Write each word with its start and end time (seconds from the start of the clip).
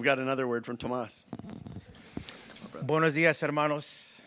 We 0.00 0.06
got 0.06 0.18
another 0.18 0.48
word 0.48 0.64
from 0.64 0.78
Tomas. 0.78 1.26
Buenos 2.84 3.14
días, 3.14 3.38
hermanos. 3.42 4.22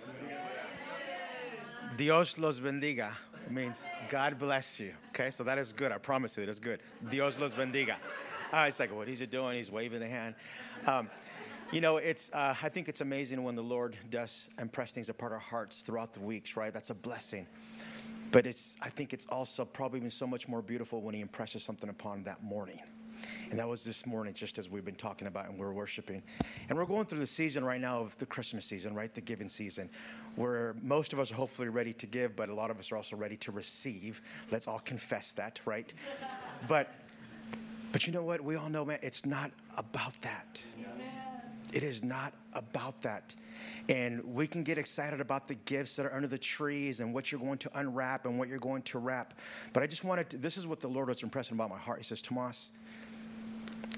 Dios 1.98 2.38
los 2.38 2.60
bendiga 2.60 3.10
means 3.50 3.83
God 4.08 4.38
bless 4.38 4.80
you. 4.80 4.94
Okay, 5.09 5.32
so 5.32 5.44
that 5.44 5.58
is 5.58 5.74
good. 5.74 5.92
I 5.92 5.98
promise 5.98 6.38
you, 6.38 6.46
that 6.46 6.51
is 6.51 6.59
good. 6.59 6.80
Dios 7.09 7.40
los 7.40 7.56
bendiga. 7.56 7.96
Uh, 8.52 8.66
it's 8.68 8.80
like, 8.80 8.96
what 8.96 9.09
is 9.09 9.20
he 9.20 9.25
doing? 9.25 9.57
He's 9.57 9.71
waving 9.71 10.00
the 10.00 10.07
hand. 10.07 10.36
Um, 10.86 11.09
you 11.71 11.81
know, 11.81 11.97
it's. 11.97 12.29
Uh, 12.31 12.53
I 12.61 12.69
think 12.69 12.87
it's 12.87 13.01
amazing 13.01 13.43
when 13.43 13.55
the 13.55 13.63
Lord 13.63 13.97
does 14.11 14.51
impress 14.59 14.91
things 14.91 15.09
upon 15.09 15.31
our 15.31 15.39
hearts 15.39 15.81
throughout 15.81 16.13
the 16.13 16.19
weeks. 16.19 16.55
Right, 16.55 16.71
that's 16.71 16.91
a 16.91 16.95
blessing. 16.95 17.47
But 18.29 18.45
it's. 18.45 18.77
I 18.79 18.89
think 18.89 19.11
it's 19.11 19.25
also 19.25 19.65
probably 19.65 20.01
been 20.01 20.11
so 20.11 20.27
much 20.27 20.47
more 20.47 20.61
beautiful 20.61 21.01
when 21.01 21.15
He 21.15 21.21
impresses 21.21 21.63
something 21.63 21.89
upon 21.89 22.25
that 22.25 22.43
morning. 22.43 22.79
And 23.54 23.59
that 23.59 23.70
was 23.70 23.83
this 23.83 24.07
morning, 24.07 24.33
just 24.33 24.57
as 24.57 24.67
we've 24.67 24.83
been 24.83 24.95
talking 24.95 25.27
about 25.27 25.47
and 25.47 25.59
we're 25.59 25.73
worshiping. 25.73 26.23
And 26.69 26.75
we're 26.75 26.88
going 26.88 27.05
through 27.05 27.19
the 27.19 27.27
season 27.27 27.64
right 27.64 27.79
now 27.79 28.00
of 28.00 28.18
the 28.18 28.25
Christmas 28.25 28.65
season, 28.65 28.95
right? 28.95 29.14
The 29.14 29.21
giving 29.21 29.47
season, 29.47 29.91
where 30.37 30.75
most 30.82 31.14
of 31.14 31.19
us 31.19 31.32
are 31.32 31.36
hopefully 31.36 31.69
ready 31.69 31.93
to 31.93 32.08
give, 32.08 32.36
but 32.36 32.50
a 32.50 32.54
lot 32.55 32.72
of 32.72 32.80
us 32.80 32.92
are 32.92 32.95
also 32.95 33.16
ready 33.16 33.38
to 33.38 33.52
receive. 33.52 34.23
Let's 34.50 34.68
all 34.68 34.80
confess 34.80 35.34
that, 35.34 35.59
right? 35.66 35.94
but 36.68 36.95
but 37.92 38.08
you 38.08 38.12
know 38.12 38.23
what? 38.23 38.42
We 38.42 38.55
all 38.55 38.70
know, 38.70 38.86
man, 38.86 38.98
it's 39.04 39.23
not 39.23 39.52
about 39.78 40.20
that. 40.23 40.66
It 41.73 41.84
is 41.84 42.04
not 42.04 42.34
about 42.54 43.02
that. 43.02 43.36
And 43.90 44.23
we 44.23 44.48
can 44.48 44.64
get 44.64 44.80
excited 44.80 45.20
about 45.20 45.48
the 45.48 45.56
gifts 45.56 45.95
that 45.95 46.06
are 46.06 46.14
under 46.14 46.28
the 46.28 46.38
trees 46.38 47.02
and 47.02 47.14
what 47.14 47.31
you're 47.31 47.42
going 47.42 47.58
to 47.59 47.80
unwrap 47.80 48.26
and 48.26 48.38
what 48.38 48.48
you're 48.48 48.59
going 48.59 48.84
to 48.84 49.00
wrap. 49.00 49.34
But 49.73 49.84
I 49.84 49.88
just 49.88 50.04
wanted 50.04 50.30
to, 50.31 50.38
this 50.38 50.58
is 50.58 50.66
what 50.66 50.80
the 50.80 50.88
Lord 50.88 51.09
was 51.09 51.22
impressing 51.23 51.56
about 51.56 51.70
my 51.70 51.78
heart. 51.78 51.98
He 51.98 52.04
says, 52.04 52.22
Tomas, 52.22 52.72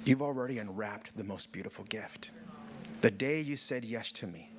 you've 0.05 0.22
already 0.22 0.59
unwrapped 0.59 1.16
the 1.18 1.23
most 1.23 1.52
beautiful 1.52 1.84
gift. 1.86 2.32
The 3.02 3.12
day 3.12 3.41
you 3.41 3.55
said 3.55 3.84
yes 3.84 4.12
to 4.14 4.28
me, 4.28 4.52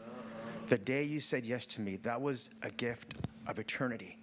the 0.68 0.78
day 0.78 1.04
you 1.04 1.20
said 1.20 1.46
yes 1.46 1.66
to 1.68 1.80
me, 1.80 1.96
that 2.02 2.20
was 2.20 2.50
a 2.62 2.70
gift 2.70 3.14
of 3.46 3.58
eternity 3.58 4.18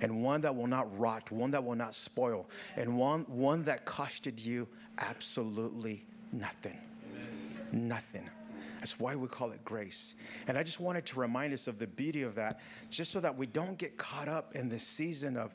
and 0.00 0.22
one 0.22 0.40
that 0.42 0.54
will 0.54 0.66
not 0.66 0.96
rot, 0.98 1.30
one 1.30 1.50
that 1.50 1.64
will 1.64 1.74
not 1.74 1.94
spoil, 1.94 2.48
and 2.76 2.96
one, 2.96 3.22
one 3.22 3.64
that 3.64 3.84
costed 3.84 4.44
you 4.44 4.68
absolutely 4.98 6.04
nothing. 6.32 6.78
Amen. 7.10 7.88
Nothing. 7.88 8.30
That's 8.78 9.00
why 9.00 9.16
we 9.16 9.26
call 9.26 9.50
it 9.50 9.64
grace. 9.64 10.14
And 10.46 10.56
I 10.56 10.62
just 10.62 10.78
wanted 10.78 11.04
to 11.06 11.18
remind 11.18 11.52
us 11.52 11.66
of 11.66 11.78
the 11.78 11.86
beauty 11.86 12.22
of 12.22 12.34
that, 12.36 12.60
just 12.90 13.10
so 13.10 13.20
that 13.20 13.36
we 13.36 13.46
don't 13.46 13.76
get 13.76 13.96
caught 13.98 14.28
up 14.28 14.54
in 14.54 14.68
this 14.68 14.84
season 14.84 15.36
of. 15.36 15.54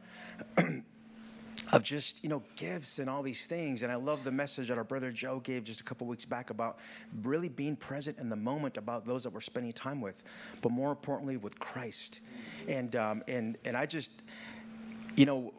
of 1.72 1.84
just 1.84 2.24
you 2.24 2.30
know 2.30 2.44
gifts 2.56 3.00
and 3.00 3.10
all 3.10 3.22
these 3.22 3.46
things 3.46 3.84
and 3.84 3.92
i 3.92 3.96
love 3.96 4.24
the 4.24 4.32
message 4.32 4.68
that 4.68 4.78
our 4.78 4.84
brother 4.84 5.12
joe 5.12 5.40
gave 5.40 5.64
just 5.64 5.82
a 5.82 5.84
couple 5.84 6.06
weeks 6.08 6.26
back 6.26 6.50
about 6.50 6.80
really 7.24 7.50
being 7.50 7.76
present 7.76 8.18
in 8.20 8.30
the 8.30 8.36
moment 8.36 8.78
about 8.78 9.06
those 9.06 9.24
that 9.24 9.32
we're 9.32 9.42
spending 9.42 9.72
time 9.72 10.02
with 10.02 10.24
but 10.62 10.72
more 10.72 10.92
importantly 10.92 11.38
with 11.38 11.58
christ 11.60 12.20
and 12.68 12.96
um, 12.96 13.24
and 13.28 13.58
and 13.66 13.78
i 13.78 13.86
just 13.86 14.24
you 15.16 15.26
know 15.26 15.54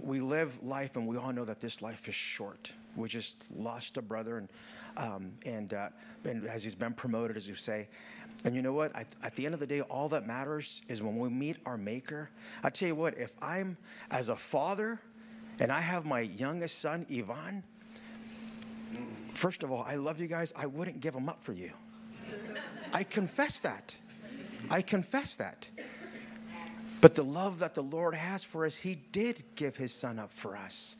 we 0.00 0.20
live 0.20 0.62
life 0.62 0.96
and 0.96 1.06
we 1.06 1.16
all 1.16 1.32
know 1.32 1.44
that 1.44 1.60
this 1.60 1.82
life 1.82 2.08
is 2.08 2.14
short 2.14 2.72
we 2.96 3.08
just 3.08 3.44
lost 3.54 3.96
a 3.96 4.02
brother 4.02 4.38
and 4.38 4.48
um, 4.98 5.32
and, 5.46 5.72
uh, 5.74 5.88
and 6.24 6.46
as 6.46 6.62
he's 6.62 6.74
been 6.74 6.92
promoted, 6.92 7.36
as 7.36 7.48
you 7.48 7.54
say. 7.54 7.88
And 8.44 8.54
you 8.54 8.62
know 8.62 8.72
what? 8.72 8.94
I, 8.94 9.04
at 9.22 9.34
the 9.36 9.46
end 9.46 9.54
of 9.54 9.60
the 9.60 9.66
day, 9.66 9.80
all 9.82 10.08
that 10.10 10.26
matters 10.26 10.82
is 10.88 11.02
when 11.02 11.18
we 11.18 11.28
meet 11.28 11.56
our 11.66 11.76
Maker. 11.76 12.30
I 12.62 12.70
tell 12.70 12.88
you 12.88 12.94
what, 12.94 13.16
if 13.18 13.32
I'm 13.40 13.76
as 14.10 14.28
a 14.28 14.36
father 14.36 15.00
and 15.60 15.72
I 15.72 15.80
have 15.80 16.04
my 16.04 16.20
youngest 16.20 16.78
son, 16.78 17.06
Ivan, 17.10 17.62
first 19.34 19.62
of 19.62 19.70
all, 19.70 19.84
I 19.86 19.96
love 19.96 20.20
you 20.20 20.26
guys. 20.26 20.52
I 20.56 20.66
wouldn't 20.66 21.00
give 21.00 21.14
him 21.14 21.28
up 21.28 21.42
for 21.42 21.52
you. 21.52 21.70
I 22.92 23.04
confess 23.04 23.60
that. 23.60 23.98
I 24.70 24.82
confess 24.82 25.36
that. 25.36 25.70
But 27.00 27.14
the 27.14 27.22
love 27.22 27.60
that 27.60 27.74
the 27.74 27.82
Lord 27.82 28.14
has 28.14 28.42
for 28.42 28.64
us, 28.66 28.76
He 28.76 28.96
did 29.12 29.42
give 29.54 29.76
His 29.76 29.92
Son 29.92 30.18
up 30.18 30.32
for 30.32 30.56
us. 30.56 30.96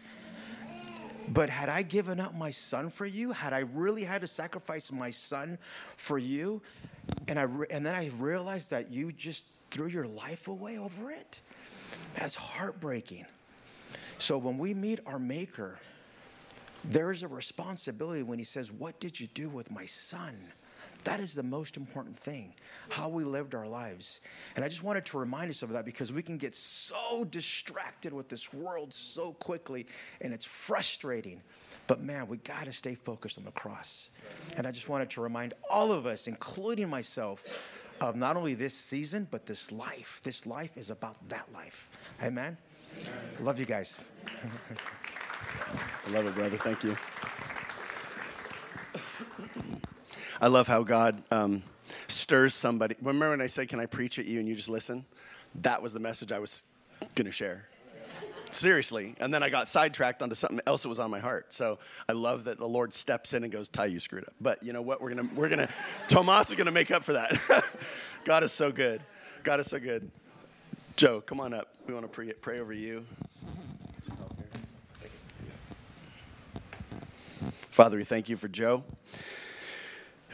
But 1.31 1.51
had 1.51 1.69
I 1.69 1.83
given 1.83 2.21
up 2.21 2.35
my 2.35 2.51
son 2.51 2.89
for 2.89 3.05
you, 3.05 3.33
had 3.33 3.53
I 3.53 3.59
really 3.59 4.05
had 4.05 4.23
to 4.23 4.27
sacrifice 4.27 4.91
my 4.91 5.11
son 5.11 5.59
for 5.97 6.19
you, 6.19 6.63
and 7.27 7.39
I 7.39 7.43
re- 7.43 7.67
and 7.71 7.85
then 7.85 7.95
I 7.95 8.11
realized 8.19 8.71
that 8.71 8.91
you 8.91 9.13
just 9.13 9.49
threw 9.71 9.89
your 9.89 10.07
life 10.07 10.49
away 10.49 10.79
over 10.79 11.11
it, 11.11 11.43
that's 12.15 12.35
heartbreaking. 12.35 13.27
So 14.19 14.37
when 14.37 14.59
we 14.59 14.75
meet 14.75 15.01
our 15.07 15.19
Maker, 15.19 15.79
there 16.85 17.11
is 17.11 17.23
a 17.23 17.29
responsibility 17.29 18.23
when 18.23 18.39
He 18.39 18.45
says, 18.45 18.71
"What 18.71 18.99
did 19.01 19.19
you 19.19 19.27
do 19.29 19.49
with 19.49 19.71
my 19.71 19.87
son?" 19.87 20.53
That 21.05 21.21
is 21.21 21.33
the 21.33 21.43
most 21.43 21.77
important 21.77 22.19
thing, 22.19 22.55
how 22.91 23.09
we 23.09 23.23
lived 23.25 23.55
our 23.55 23.69
lives. 23.69 24.21
And 24.57 24.65
I 24.65 24.69
just 24.69 24.83
wanted 24.83 25.05
to 25.07 25.19
remind 25.19 25.49
us 25.49 25.63
of 25.63 25.71
that 25.71 25.85
because 25.85 26.13
we 26.13 26.23
can 26.23 26.39
get 26.39 26.55
so 26.55 27.25
distracted 27.25 28.13
with 28.13 28.29
this 28.29 28.53
world 28.53 28.93
so 28.93 29.33
quickly 29.35 29.87
and 30.21 30.35
it's 30.35 30.45
frustrating. 30.45 31.41
But 31.87 32.01
man, 32.01 32.27
we 32.27 32.39
got 32.39 32.65
to 32.65 32.73
stay 32.73 32.95
focused 32.97 33.39
on 33.39 33.45
the 33.45 33.53
cross. 33.53 34.11
And 34.57 34.67
I 34.67 34.73
just 34.73 34.89
wanted 34.89 35.09
to 35.11 35.21
remind 35.21 35.55
all 35.71 35.93
of 35.93 36.07
us, 36.07 36.27
including 36.27 36.89
myself, 36.89 37.45
of 38.01 38.17
not 38.17 38.37
only 38.37 38.55
this 38.55 38.75
season, 38.75 39.29
but 39.31 39.47
this 39.47 39.73
life. 39.73 40.21
This 40.23 40.47
life 40.47 40.77
is 40.77 40.91
about 40.91 41.17
that 41.29 41.51
life. 41.53 41.91
Amen? 42.23 42.57
Love 43.41 43.59
you 43.59 43.67
guys. 43.67 44.05
I 46.07 46.11
love 46.11 46.27
it, 46.27 46.35
brother. 46.35 46.57
Thank 46.57 46.83
you. 46.83 46.97
I 50.41 50.47
love 50.47 50.69
how 50.69 50.83
God 50.83 51.23
um, 51.31 51.63
stirs 52.07 52.55
somebody. 52.55 52.97
Remember 53.01 53.31
when 53.31 53.41
I 53.41 53.47
said, 53.47 53.69
Can 53.69 53.81
I 53.81 53.87
preach 53.87 54.19
at 54.19 54.27
you? 54.27 54.39
and 54.39 54.49
you 54.49 54.55
just 54.55 54.69
listen? 54.69 55.05
That 55.57 55.83
was 55.83 55.93
the 55.93 56.01
message 56.01 56.33
I 56.33 56.39
was 56.39 56.65
going 57.15 57.27
to 57.27 57.33
share. 57.33 57.69
Seriously. 58.51 59.15
And 59.21 59.33
then 59.33 59.43
I 59.43 59.51
got 59.51 59.69
sidetracked 59.69 60.23
onto 60.23 60.35
something 60.35 60.61
else 60.67 60.83
that 60.83 60.89
was 60.89 60.99
on 60.99 61.11
my 61.11 61.19
heart. 61.19 61.53
So 61.53 61.79
I 62.09 62.13
love 62.13 62.45
that 62.45 62.59
the 62.59 62.69
Lord 62.69 62.95
steps 62.95 63.35
in 63.35 63.45
and 63.45 63.53
goes, 63.53 63.69
Ty, 63.69 63.87
you 63.87 64.01
screwed 64.01 64.25
up. 64.25 64.35
But 64.41 64.63
you 64.63 64.73
know 64.73 64.83
what? 64.83 65.01
We're 65.03 65.13
going 65.15 65.29
to, 65.29 65.35
we're 65.35 65.49
going 65.49 65.59
to, 65.59 65.69
Tomas 66.09 66.49
is 66.49 66.55
going 66.55 66.67
to 66.67 66.73
make 66.73 66.91
up 66.91 67.05
for 67.05 67.13
that. 67.13 67.65
God 68.25 68.45
is 68.45 68.53
so 68.53 68.73
good. 68.73 69.03
God 69.43 69.61
is 69.61 69.67
so 69.67 69.79
good. 69.79 70.11
Joe, 70.99 71.21
come 71.21 71.39
on 71.39 71.55
up. 71.55 71.69
We 71.87 71.95
want 71.95 72.07
to 72.07 72.11
pray, 72.11 72.33
pray 72.33 72.59
over 72.59 72.73
you. 72.73 73.07
Father, 77.71 77.97
we 77.97 78.03
thank 78.03 78.29
you 78.29 78.37
for 78.37 78.49
Joe. 78.49 78.83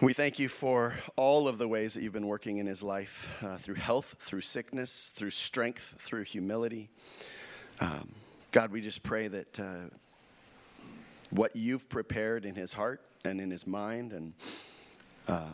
We 0.00 0.14
thank 0.14 0.38
you 0.38 0.48
for 0.48 0.94
all 1.16 1.48
of 1.48 1.58
the 1.58 1.68
ways 1.68 1.92
that 1.92 2.02
you've 2.02 2.14
been 2.14 2.26
working 2.26 2.56
in 2.56 2.66
his 2.66 2.82
life 2.82 3.30
uh, 3.42 3.58
through 3.58 3.74
health, 3.74 4.16
through 4.20 4.40
sickness, 4.40 5.10
through 5.12 5.32
strength, 5.32 5.96
through 5.98 6.22
humility. 6.22 6.88
Um, 7.80 8.14
God, 8.50 8.72
we 8.72 8.80
just 8.80 9.02
pray 9.02 9.28
that 9.28 9.60
uh, 9.60 9.90
what 11.28 11.54
you've 11.54 11.90
prepared 11.90 12.46
in 12.46 12.54
his 12.54 12.72
heart 12.72 13.02
and 13.26 13.38
in 13.38 13.50
his 13.50 13.66
mind 13.66 14.14
and 14.14 14.32
uh, 15.28 15.50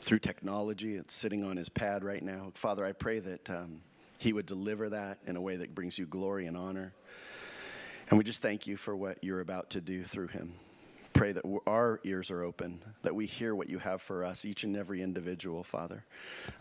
through 0.00 0.18
technology, 0.18 0.96
it's 0.96 1.14
sitting 1.14 1.44
on 1.44 1.56
his 1.56 1.68
pad 1.68 2.02
right 2.02 2.24
now. 2.24 2.50
Father, 2.54 2.84
I 2.84 2.90
pray 2.90 3.20
that 3.20 3.48
um, 3.48 3.82
he 4.22 4.32
would 4.32 4.46
deliver 4.46 4.88
that 4.88 5.18
in 5.26 5.36
a 5.36 5.40
way 5.40 5.56
that 5.56 5.74
brings 5.74 5.98
you 5.98 6.06
glory 6.06 6.46
and 6.46 6.56
honor. 6.56 6.94
And 8.08 8.16
we 8.18 8.24
just 8.24 8.40
thank 8.40 8.66
you 8.66 8.76
for 8.76 8.94
what 8.94 9.18
you're 9.22 9.40
about 9.40 9.70
to 9.70 9.80
do 9.80 10.04
through 10.04 10.28
him 10.28 10.54
pray 11.12 11.32
that 11.32 11.44
our 11.66 12.00
ears 12.04 12.30
are 12.30 12.42
open, 12.42 12.82
that 13.02 13.14
we 13.14 13.26
hear 13.26 13.54
what 13.54 13.68
you 13.68 13.78
have 13.78 14.00
for 14.00 14.24
us, 14.24 14.46
each 14.46 14.64
and 14.64 14.74
every 14.74 15.02
individual, 15.02 15.62
Father. 15.62 16.04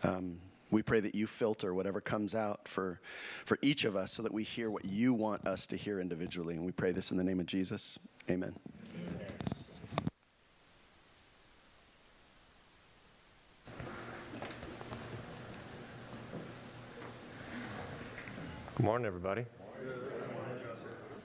Um, 0.04 0.40
we 0.72 0.82
pray 0.82 1.00
that 1.00 1.16
you 1.16 1.26
filter 1.26 1.74
whatever 1.74 2.02
comes 2.02 2.36
out 2.36 2.68
for, 2.68 3.00
for 3.46 3.58
each 3.62 3.86
of 3.86 3.96
us 3.96 4.12
so 4.12 4.24
that 4.24 4.34
we 4.34 4.44
hear 4.44 4.70
what 4.70 4.84
you 4.84 5.14
want 5.14 5.48
us 5.48 5.68
to 5.68 5.78
hear 5.78 6.00
individually. 6.00 6.56
And 6.56 6.66
we 6.66 6.72
pray 6.74 6.92
this 6.92 7.12
in 7.12 7.18
the 7.18 7.24
name 7.24 7.40
of 7.40 7.46
Jesus. 7.46 7.98
Amen. 8.30 8.54
Good 18.82 18.88
morning, 18.88 19.06
everybody. 19.06 19.46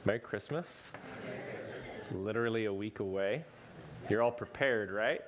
Merry 0.04 0.18
Christmas 0.18 0.92
literally 2.12 2.66
a 2.66 2.72
week 2.72 3.00
away. 3.00 3.46
You're 4.10 4.20
all 4.20 4.30
prepared, 4.30 4.90
right? 4.90 5.22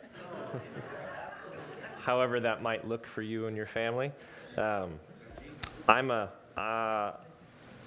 However, 2.03 2.39
that 2.39 2.61
might 2.61 2.87
look 2.87 3.07
for 3.07 3.23
you 3.23 3.47
and 3.47 3.57
your 3.57 3.65
family. 3.65 4.13
Um, 4.59 5.01
I'm 5.89 6.11
a, 6.11 6.29
uh, 6.59 7.13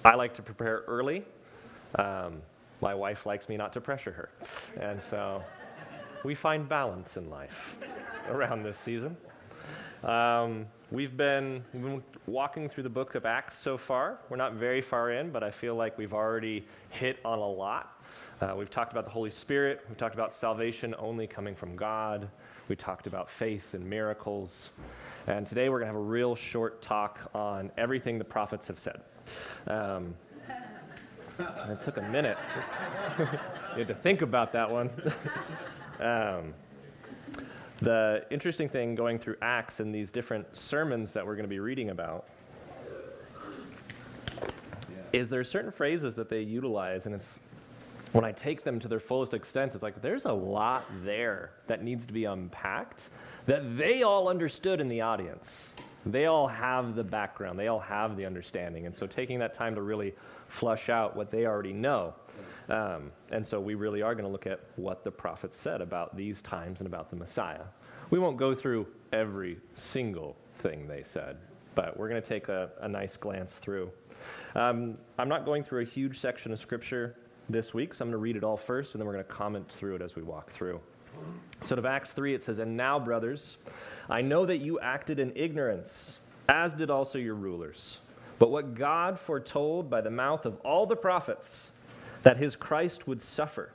I 0.04 0.16
like 0.16 0.34
to 0.34 0.42
prepare 0.42 0.82
early. 0.88 1.24
Um, 1.94 2.42
my 2.80 2.96
wife 2.96 3.26
likes 3.26 3.48
me 3.48 3.56
not 3.56 3.72
to 3.74 3.80
pressure 3.80 4.10
her. 4.10 4.28
And 4.80 5.00
so 5.08 5.40
we 6.24 6.34
find 6.34 6.68
balance 6.68 7.16
in 7.16 7.30
life 7.30 7.76
around 8.28 8.64
this 8.64 8.76
season. 8.76 9.16
Um, 10.02 10.66
we've, 10.92 11.16
been, 11.16 11.64
we've 11.72 11.82
been 11.82 12.02
walking 12.26 12.68
through 12.68 12.82
the 12.82 12.90
book 12.90 13.14
of 13.14 13.24
Acts 13.24 13.58
so 13.58 13.78
far. 13.78 14.18
We're 14.28 14.36
not 14.36 14.54
very 14.54 14.82
far 14.82 15.12
in, 15.12 15.30
but 15.30 15.42
I 15.42 15.50
feel 15.50 15.74
like 15.74 15.96
we've 15.96 16.12
already 16.12 16.66
hit 16.90 17.18
on 17.24 17.38
a 17.38 17.46
lot 17.46 17.98
Uh, 18.40 18.54
we've 18.56 18.70
talked 18.70 18.90
about 18.90 19.04
the 19.04 19.10
Holy 19.10 19.30
Spirit. 19.30 19.84
We've 19.88 19.96
talked 19.96 20.14
about 20.14 20.34
salvation 20.34 20.96
only 20.98 21.28
coming 21.28 21.54
from 21.54 21.76
God. 21.76 22.28
We 22.68 22.74
talked 22.74 23.06
about 23.06 23.30
faith 23.30 23.72
and 23.72 23.88
miracles. 23.88 24.70
And 25.28 25.46
today 25.46 25.68
we're 25.68 25.78
going 25.78 25.88
to 25.88 25.94
have 25.94 26.02
a 26.02 26.04
real 26.04 26.34
short 26.34 26.82
talk 26.82 27.20
on 27.34 27.70
everything 27.78 28.18
the 28.18 28.24
prophets 28.24 28.66
have 28.66 28.80
said. 28.80 29.00
Um, 29.68 30.14
it 31.38 31.80
took 31.80 31.98
a 31.98 32.02
minute. 32.02 32.36
you 33.18 33.78
had 33.78 33.88
to 33.88 33.94
think 33.94 34.22
about 34.22 34.52
that 34.52 34.68
one. 34.68 34.90
um, 36.00 36.52
the 37.82 38.24
interesting 38.30 38.68
thing 38.68 38.94
going 38.94 39.18
through 39.18 39.36
Acts 39.42 39.80
and 39.80 39.94
these 39.94 40.10
different 40.10 40.46
sermons 40.56 41.12
that 41.12 41.26
we're 41.26 41.34
going 41.34 41.44
to 41.44 41.48
be 41.48 41.60
reading 41.60 41.90
about 41.90 42.26
is 45.12 45.28
there 45.28 45.44
certain 45.44 45.70
phrases 45.70 46.14
that 46.14 46.30
they 46.30 46.40
utilize, 46.40 47.06
and 47.06 47.14
it's 47.14 47.26
when 48.12 48.24
I 48.24 48.32
take 48.32 48.62
them 48.62 48.78
to 48.80 48.88
their 48.88 49.00
fullest 49.00 49.34
extent, 49.34 49.74
it's 49.74 49.82
like 49.82 50.00
there's 50.00 50.26
a 50.26 50.32
lot 50.32 50.84
there 51.04 51.52
that 51.66 51.82
needs 51.82 52.06
to 52.06 52.12
be 52.12 52.24
unpacked 52.24 53.08
that 53.46 53.76
they 53.76 54.02
all 54.02 54.28
understood 54.28 54.80
in 54.80 54.88
the 54.88 55.00
audience. 55.00 55.74
They 56.06 56.26
all 56.26 56.46
have 56.46 56.94
the 56.94 57.04
background, 57.04 57.58
they 57.58 57.68
all 57.68 57.80
have 57.80 58.16
the 58.16 58.24
understanding. 58.24 58.86
And 58.86 58.94
so 58.94 59.06
taking 59.06 59.38
that 59.40 59.54
time 59.54 59.74
to 59.74 59.82
really 59.82 60.14
flush 60.48 60.88
out 60.88 61.16
what 61.16 61.30
they 61.30 61.46
already 61.46 61.72
know. 61.72 62.14
Um, 62.68 63.12
and 63.30 63.46
so 63.46 63.60
we 63.60 63.74
really 63.74 64.02
are 64.02 64.14
going 64.14 64.24
to 64.24 64.30
look 64.30 64.46
at 64.46 64.60
what 64.76 65.04
the 65.04 65.10
prophets 65.10 65.58
said 65.58 65.80
about 65.80 66.16
these 66.16 66.40
times 66.42 66.80
and 66.80 66.86
about 66.86 67.10
the 67.10 67.16
Messiah. 67.16 67.64
We 68.10 68.18
won't 68.18 68.36
go 68.36 68.54
through 68.54 68.86
every 69.12 69.58
single 69.74 70.36
thing 70.60 70.86
they 70.86 71.02
said, 71.02 71.36
but 71.74 71.96
we're 71.98 72.08
going 72.08 72.22
to 72.22 72.28
take 72.28 72.48
a, 72.48 72.70
a 72.80 72.88
nice 72.88 73.16
glance 73.16 73.54
through. 73.54 73.90
Um, 74.54 74.98
I'm 75.18 75.28
not 75.28 75.44
going 75.44 75.64
through 75.64 75.82
a 75.82 75.86
huge 75.86 76.20
section 76.20 76.52
of 76.52 76.60
Scripture 76.60 77.16
this 77.48 77.74
week, 77.74 77.94
so 77.94 78.04
I'm 78.04 78.08
going 78.08 78.12
to 78.12 78.22
read 78.22 78.36
it 78.36 78.44
all 78.44 78.56
first, 78.56 78.94
and 78.94 79.00
then 79.00 79.06
we're 79.06 79.14
going 79.14 79.24
to 79.24 79.32
comment 79.32 79.70
through 79.70 79.96
it 79.96 80.02
as 80.02 80.14
we 80.14 80.22
walk 80.22 80.52
through. 80.52 80.80
So, 81.62 81.76
of 81.76 81.84
Acts 81.84 82.10
3, 82.10 82.34
it 82.34 82.42
says, 82.42 82.58
And 82.58 82.76
now, 82.76 82.98
brothers, 82.98 83.58
I 84.08 84.22
know 84.22 84.46
that 84.46 84.58
you 84.58 84.80
acted 84.80 85.20
in 85.20 85.32
ignorance, 85.36 86.18
as 86.48 86.74
did 86.74 86.90
also 86.90 87.18
your 87.18 87.34
rulers. 87.34 87.98
But 88.38 88.50
what 88.50 88.74
God 88.74 89.20
foretold 89.20 89.88
by 89.88 90.00
the 90.00 90.10
mouth 90.10 90.46
of 90.46 90.56
all 90.64 90.86
the 90.86 90.96
prophets, 90.96 91.70
that 92.22 92.36
his 92.36 92.56
Christ 92.56 93.06
would 93.06 93.20
suffer, 93.20 93.72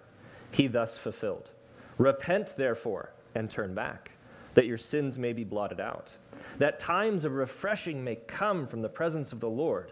he 0.52 0.68
thus 0.68 0.96
fulfilled. 0.98 1.52
Repent, 1.98 2.56
therefore, 2.58 3.12
and 3.36 3.50
turn 3.50 3.74
back, 3.74 4.12
that 4.54 4.66
your 4.66 4.78
sins 4.78 5.18
may 5.18 5.34
be 5.34 5.44
blotted 5.44 5.80
out, 5.80 6.14
that 6.58 6.80
times 6.80 7.24
of 7.24 7.34
refreshing 7.34 8.04
may 8.04 8.16
come 8.28 8.68
from 8.68 8.82
the 8.82 8.90
presence 8.90 9.32
of 9.32 9.40
the 9.40 9.50
Lord, 9.50 9.92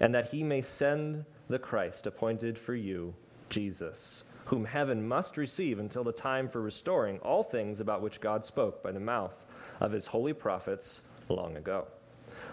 and 0.00 0.14
that 0.14 0.28
he 0.28 0.42
may 0.42 0.62
send 0.62 1.24
the 1.48 1.58
Christ 1.58 2.06
appointed 2.06 2.58
for 2.58 2.74
you, 2.74 3.14
Jesus 3.50 4.22
whom 4.48 4.64
heaven 4.64 5.06
must 5.06 5.36
receive 5.36 5.78
until 5.78 6.02
the 6.02 6.12
time 6.12 6.48
for 6.48 6.62
restoring 6.62 7.18
all 7.18 7.42
things 7.42 7.80
about 7.80 8.00
which 8.00 8.18
God 8.18 8.46
spoke 8.46 8.82
by 8.82 8.90
the 8.90 8.98
mouth 8.98 9.34
of 9.80 9.92
his 9.92 10.06
holy 10.06 10.32
prophets 10.32 11.00
long 11.28 11.58
ago. 11.58 11.86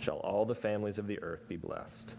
shall 0.00 0.16
all 0.18 0.44
the 0.44 0.54
families 0.54 0.98
of 0.98 1.06
the 1.06 1.22
earth 1.22 1.46
be 1.48 1.56
blessed. 1.56 2.14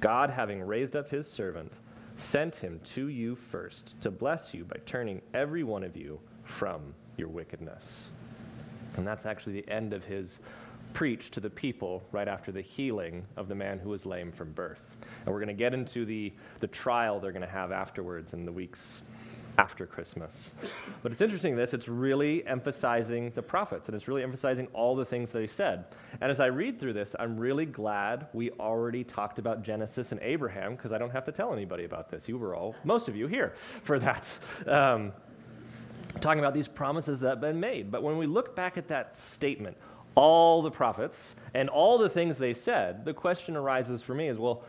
God, 0.00 0.30
having 0.30 0.62
raised 0.62 0.96
up 0.96 1.10
his 1.10 1.30
servant, 1.30 1.74
sent 2.16 2.54
him 2.56 2.80
to 2.94 3.08
you 3.08 3.36
first 3.36 3.94
to 4.00 4.10
bless 4.10 4.52
you 4.52 4.64
by 4.64 4.76
turning 4.86 5.22
every 5.34 5.62
one 5.62 5.84
of 5.84 5.96
you 5.96 6.18
from 6.44 6.94
your 7.16 7.28
wickedness. 7.28 8.10
And 8.96 9.06
that's 9.06 9.26
actually 9.26 9.60
the 9.60 9.70
end 9.70 9.92
of 9.92 10.04
his 10.04 10.40
preach 10.94 11.30
to 11.32 11.40
the 11.40 11.50
people 11.50 12.02
right 12.12 12.28
after 12.28 12.50
the 12.50 12.60
healing 12.60 13.24
of 13.36 13.48
the 13.48 13.54
man 13.54 13.78
who 13.78 13.90
was 13.90 14.06
lame 14.06 14.32
from 14.32 14.52
birth. 14.52 14.80
And 15.24 15.32
we're 15.32 15.40
going 15.40 15.48
to 15.48 15.54
get 15.54 15.74
into 15.74 16.04
the, 16.04 16.32
the 16.60 16.66
trial 16.66 17.20
they're 17.20 17.32
going 17.32 17.42
to 17.42 17.48
have 17.48 17.70
afterwards 17.70 18.32
in 18.32 18.44
the 18.44 18.52
weeks 18.52 19.02
after 19.58 19.86
Christmas. 19.86 20.52
But 21.02 21.10
it's 21.10 21.20
interesting 21.20 21.56
this, 21.56 21.74
it's 21.74 21.88
really 21.88 22.46
emphasizing 22.46 23.32
the 23.34 23.42
prophets 23.42 23.88
and 23.88 23.96
it's 23.96 24.06
really 24.06 24.22
emphasizing 24.22 24.68
all 24.72 24.94
the 24.94 25.04
things 25.04 25.30
they 25.30 25.48
said. 25.48 25.86
And 26.20 26.30
as 26.30 26.38
I 26.38 26.46
read 26.46 26.78
through 26.78 26.92
this, 26.92 27.14
I'm 27.18 27.36
really 27.36 27.66
glad 27.66 28.28
we 28.32 28.52
already 28.52 29.02
talked 29.02 29.40
about 29.40 29.62
Genesis 29.62 30.12
and 30.12 30.20
Abraham 30.22 30.76
because 30.76 30.92
I 30.92 30.98
don't 30.98 31.10
have 31.10 31.24
to 31.26 31.32
tell 31.32 31.52
anybody 31.52 31.84
about 31.84 32.08
this. 32.08 32.28
You 32.28 32.38
were 32.38 32.54
all, 32.54 32.76
most 32.84 33.08
of 33.08 33.16
you, 33.16 33.26
here 33.26 33.54
for 33.82 33.98
that. 33.98 34.24
Um, 34.66 35.12
talking 36.20 36.38
about 36.38 36.54
these 36.54 36.68
promises 36.68 37.20
that 37.20 37.28
have 37.28 37.40
been 37.40 37.60
made. 37.60 37.90
But 37.90 38.02
when 38.02 38.16
we 38.16 38.26
look 38.26 38.54
back 38.54 38.78
at 38.78 38.88
that 38.88 39.16
statement, 39.16 39.76
all 40.14 40.62
the 40.62 40.70
prophets 40.70 41.34
and 41.54 41.68
all 41.68 41.98
the 41.98 42.08
things 42.08 42.38
they 42.38 42.54
said, 42.54 43.04
the 43.04 43.12
question 43.12 43.56
arises 43.56 44.02
for 44.02 44.14
me 44.14 44.28
is 44.28 44.38
well, 44.38 44.64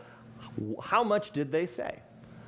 how 0.82 1.04
much 1.04 1.30
did 1.30 1.52
they 1.52 1.66
say? 1.66 2.00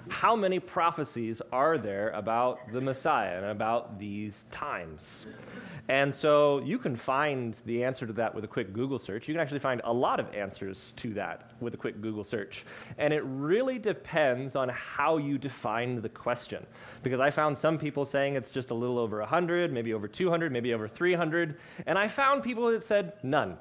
How 0.09 0.35
many 0.35 0.59
prophecies 0.59 1.41
are 1.53 1.79
there 1.79 2.11
about 2.11 2.73
the 2.73 2.81
Messiah 2.81 3.37
and 3.37 3.47
about 3.47 3.99
these 3.99 4.45
times? 4.51 5.27
And 5.89 6.15
so 6.15 6.61
you 6.61 6.79
can 6.79 6.97
find 6.97 7.57
the 7.67 7.85
answer 7.85 8.07
to 8.07 8.13
that 8.15 8.35
with 8.35 8.45
a 8.45 8.49
quick 8.49 8.73
Google 8.73 8.99
search. 8.99 9.29
You 9.29 9.35
can 9.35 9.41
actually 9.41 9.59
find 9.61 9.81
a 9.85 9.93
lot 9.93 10.21
of 10.21 10.33
answers 10.35 10.95
to 10.99 11.13
that 11.15 11.51
with 11.61 11.75
a 11.75 11.77
quick 11.77 12.01
Google 12.01 12.25
search. 12.25 12.65
And 12.99 13.13
it 13.13 13.23
really 13.25 13.79
depends 13.79 14.57
on 14.57 14.69
how 14.71 15.19
you 15.19 15.39
define 15.39 16.01
the 16.01 16.09
question. 16.09 16.65
Because 17.03 17.21
I 17.21 17.31
found 17.31 17.57
some 17.57 17.79
people 17.79 18.05
saying 18.05 18.37
it's 18.37 18.51
just 18.51 18.71
a 18.71 18.75
little 18.75 18.99
over 18.99 19.19
100, 19.21 19.73
maybe 19.73 19.93
over 19.93 20.09
200, 20.09 20.53
maybe 20.53 20.73
over 20.73 20.89
300. 20.89 21.59
And 21.87 21.99
I 21.99 22.09
found 22.09 22.43
people 22.43 22.71
that 22.71 22.83
said 22.83 23.15
none. 23.23 23.57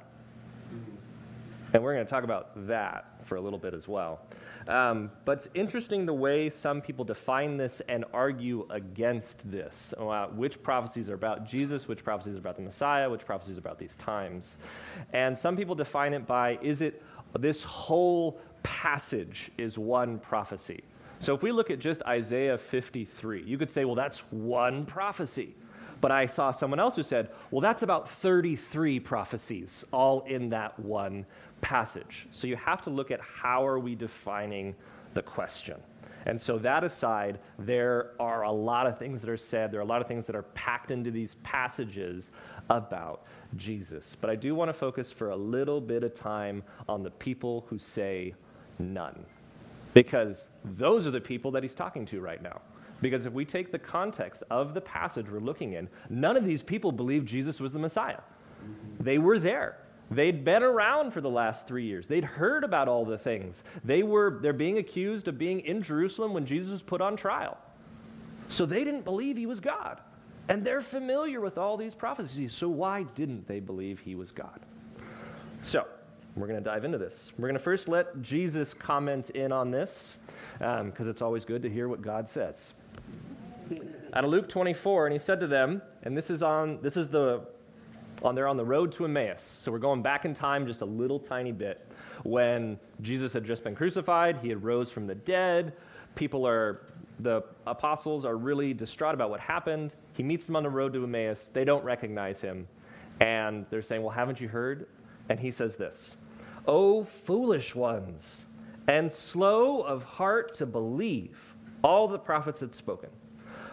And 1.73 1.81
we're 1.83 1.93
going 1.93 2.05
to 2.05 2.09
talk 2.09 2.23
about 2.23 2.67
that 2.67 3.05
for 3.25 3.35
a 3.35 3.41
little 3.41 3.59
bit 3.59 3.73
as 3.73 3.87
well. 3.87 4.21
Um, 4.67 5.11
but 5.25 5.37
it's 5.37 5.47
interesting 5.53 6.05
the 6.05 6.13
way 6.13 6.49
some 6.49 6.81
people 6.81 7.03
define 7.03 7.57
this 7.57 7.81
and 7.87 8.05
argue 8.13 8.67
against 8.69 9.49
this. 9.49 9.93
Uh, 9.97 10.27
which 10.27 10.61
prophecies 10.61 11.09
are 11.09 11.15
about 11.15 11.47
Jesus, 11.47 11.87
which 11.87 12.03
prophecies 12.03 12.35
are 12.35 12.39
about 12.39 12.55
the 12.55 12.61
Messiah, 12.61 13.09
which 13.09 13.25
prophecies 13.25 13.57
are 13.57 13.59
about 13.59 13.79
these 13.79 13.95
times. 13.97 14.57
And 15.13 15.37
some 15.37 15.57
people 15.57 15.75
define 15.75 16.13
it 16.13 16.27
by 16.27 16.59
is 16.61 16.81
it 16.81 17.01
this 17.39 17.63
whole 17.63 18.39
passage 18.63 19.51
is 19.57 19.77
one 19.77 20.19
prophecy. 20.19 20.83
So 21.19 21.35
if 21.35 21.43
we 21.43 21.51
look 21.51 21.69
at 21.69 21.79
just 21.79 22.01
Isaiah 22.03 22.57
53, 22.57 23.43
you 23.43 23.57
could 23.57 23.69
say, 23.69 23.85
well, 23.85 23.95
that's 23.95 24.19
one 24.31 24.85
prophecy. 24.85 25.55
But 26.01 26.11
I 26.11 26.25
saw 26.25 26.51
someone 26.51 26.79
else 26.79 26.95
who 26.95 27.03
said, 27.03 27.29
well, 27.51 27.61
that's 27.61 27.83
about 27.83 28.09
33 28.09 28.99
prophecies, 28.99 29.85
all 29.93 30.21
in 30.21 30.49
that 30.49 30.77
one 30.79 31.27
passage. 31.61 32.27
So 32.31 32.47
you 32.47 32.55
have 32.57 32.81
to 32.83 32.89
look 32.89 33.11
at 33.11 33.19
how 33.21 33.65
are 33.65 33.79
we 33.79 33.95
defining 33.95 34.75
the 35.13 35.21
question. 35.21 35.77
And 36.25 36.39
so 36.39 36.57
that 36.59 36.83
aside, 36.83 37.39
there 37.57 38.11
are 38.19 38.43
a 38.43 38.51
lot 38.51 38.85
of 38.85 38.99
things 38.99 39.21
that 39.21 39.29
are 39.29 39.37
said, 39.37 39.71
there 39.71 39.79
are 39.79 39.83
a 39.83 39.87
lot 39.87 40.01
of 40.01 40.07
things 40.07 40.25
that 40.27 40.35
are 40.35 40.43
packed 40.43 40.91
into 40.91 41.09
these 41.09 41.35
passages 41.43 42.29
about 42.69 43.23
Jesus. 43.57 44.15
But 44.21 44.29
I 44.29 44.35
do 44.35 44.53
want 44.53 44.69
to 44.69 44.73
focus 44.73 45.11
for 45.11 45.31
a 45.31 45.35
little 45.35 45.81
bit 45.81 46.03
of 46.03 46.13
time 46.13 46.63
on 46.87 47.01
the 47.01 47.09
people 47.11 47.65
who 47.69 47.79
say 47.79 48.35
none. 48.77 49.25
Because 49.93 50.47
those 50.63 51.07
are 51.07 51.11
the 51.11 51.19
people 51.19 51.51
that 51.51 51.63
he's 51.63 51.75
talking 51.75 52.05
to 52.07 52.21
right 52.21 52.41
now. 52.41 52.61
Because 53.01 53.25
if 53.25 53.33
we 53.33 53.43
take 53.43 53.71
the 53.71 53.79
context 53.79 54.43
of 54.51 54.73
the 54.75 54.81
passage 54.81 55.25
we're 55.29 55.39
looking 55.39 55.73
in, 55.73 55.89
none 56.09 56.37
of 56.37 56.45
these 56.45 56.61
people 56.61 56.91
believed 56.91 57.27
Jesus 57.27 57.59
was 57.59 57.73
the 57.73 57.79
Messiah. 57.79 58.21
They 58.99 59.17
were 59.17 59.39
there. 59.39 59.77
They'd 60.11 60.43
been 60.43 60.61
around 60.61 61.11
for 61.11 61.21
the 61.21 61.29
last 61.29 61.65
three 61.65 61.85
years. 61.85 62.05
They'd 62.05 62.25
heard 62.25 62.65
about 62.65 62.89
all 62.89 63.05
the 63.05 63.17
things. 63.17 63.63
They 63.85 64.03
were, 64.03 64.39
they're 64.41 64.51
being 64.51 64.77
accused 64.77 65.29
of 65.29 65.37
being 65.37 65.61
in 65.61 65.81
Jerusalem 65.81 66.33
when 66.33 66.45
Jesus 66.45 66.69
was 66.69 66.81
put 66.81 66.99
on 66.99 67.15
trial. 67.15 67.57
So 68.49 68.65
they 68.65 68.83
didn't 68.83 69.03
believe 69.03 69.37
he 69.37 69.45
was 69.45 69.61
God. 69.61 70.01
And 70.49 70.65
they're 70.65 70.81
familiar 70.81 71.39
with 71.39 71.57
all 71.57 71.77
these 71.77 71.95
prophecies. 71.95 72.53
So 72.53 72.67
why 72.67 73.03
didn't 73.15 73.47
they 73.47 73.61
believe 73.61 73.99
he 73.99 74.15
was 74.15 74.31
God? 74.31 74.59
So 75.61 75.87
we're 76.35 76.47
going 76.47 76.61
to 76.61 76.69
dive 76.69 76.83
into 76.83 76.97
this. 76.97 77.31
We're 77.37 77.47
going 77.47 77.57
to 77.57 77.63
first 77.63 77.87
let 77.87 78.21
Jesus 78.21 78.73
comment 78.73 79.29
in 79.29 79.53
on 79.53 79.71
this 79.71 80.17
because 80.59 80.99
um, 80.99 81.09
it's 81.09 81.21
always 81.21 81.45
good 81.45 81.63
to 81.63 81.69
hear 81.69 81.87
what 81.87 82.01
God 82.01 82.27
says. 82.27 82.73
Out 84.13 84.25
of 84.25 84.29
Luke 84.29 84.49
24, 84.49 85.07
and 85.07 85.13
he 85.13 85.19
said 85.19 85.39
to 85.39 85.47
them, 85.47 85.81
and 86.03 86.17
this 86.17 86.29
is 86.29 86.43
on 86.43 86.79
this 86.81 86.97
is 86.97 87.07
the 87.07 87.45
on, 88.21 88.35
they're 88.35 88.47
on 88.47 88.57
the 88.57 88.65
road 88.65 88.91
to 88.93 89.05
Emmaus. 89.05 89.59
So 89.61 89.71
we're 89.71 89.79
going 89.79 90.01
back 90.01 90.25
in 90.25 90.33
time 90.33 90.67
just 90.67 90.81
a 90.81 90.85
little 90.85 91.19
tiny 91.19 91.51
bit. 91.51 91.87
When 92.23 92.79
Jesus 93.01 93.33
had 93.33 93.45
just 93.45 93.63
been 93.63 93.75
crucified, 93.75 94.37
he 94.41 94.49
had 94.49 94.63
rose 94.63 94.91
from 94.91 95.07
the 95.07 95.15
dead. 95.15 95.73
People 96.15 96.47
are 96.47 96.81
the 97.19 97.43
apostles 97.67 98.25
are 98.25 98.37
really 98.37 98.73
distraught 98.73 99.13
about 99.13 99.29
what 99.29 99.39
happened. 99.39 99.93
He 100.13 100.23
meets 100.23 100.45
them 100.45 100.55
on 100.55 100.63
the 100.63 100.69
road 100.69 100.93
to 100.93 101.03
Emmaus. 101.03 101.49
They 101.53 101.63
don't 101.63 101.83
recognize 101.83 102.41
him. 102.41 102.67
And 103.19 103.65
they're 103.69 103.81
saying, 103.81 104.01
Well, 104.01 104.11
haven't 104.11 104.41
you 104.41 104.47
heard? 104.47 104.87
And 105.29 105.39
he 105.39 105.51
says 105.51 105.75
this 105.75 106.15
O 106.67 107.03
foolish 107.03 107.75
ones, 107.75 108.45
and 108.87 109.11
slow 109.11 109.81
of 109.81 110.03
heart 110.03 110.53
to 110.55 110.65
believe 110.65 111.37
all 111.83 112.07
the 112.07 112.19
prophets 112.19 112.59
had 112.59 112.73
spoken. 112.73 113.09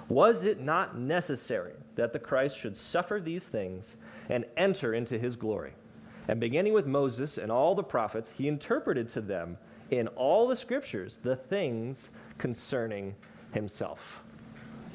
Was 0.09 0.45
it 0.45 0.61
not 0.61 0.99
necessary 0.99 1.75
that 1.99 2.13
the 2.13 2.19
Christ 2.19 2.57
should 2.57 2.77
suffer 2.77 3.21
these 3.21 3.43
things 3.43 3.97
and 4.31 4.47
enter 4.57 4.95
into 4.95 5.19
his 5.19 5.37
glory? 5.37 5.73
And 6.29 6.39
beginning 6.39 6.73
with 6.73 6.87
Moses 6.87 7.39
and 7.39 7.51
all 7.51 7.75
the 7.75 7.83
prophets, 7.83 8.33
he 8.37 8.49
interpreted 8.49 9.09
to 9.11 9.21
them 9.21 9.59
in 9.91 10.07
all 10.09 10.47
the 10.47 10.57
scriptures 10.57 11.19
the 11.23 11.37
things 11.37 12.11
concerning 12.39 13.15
himself. 13.53 13.99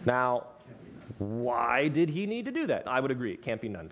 Now, 0.06 0.48
why 1.24 1.88
did 1.88 2.10
he 2.10 2.26
need 2.26 2.46
to 2.46 2.52
do 2.52 2.68
that? 2.68 2.88
I 2.88 3.00
would 3.00 3.12
agree. 3.12 3.34
It 3.34 3.42
can't 3.42 3.62
be 3.62 3.70
none 3.70 3.90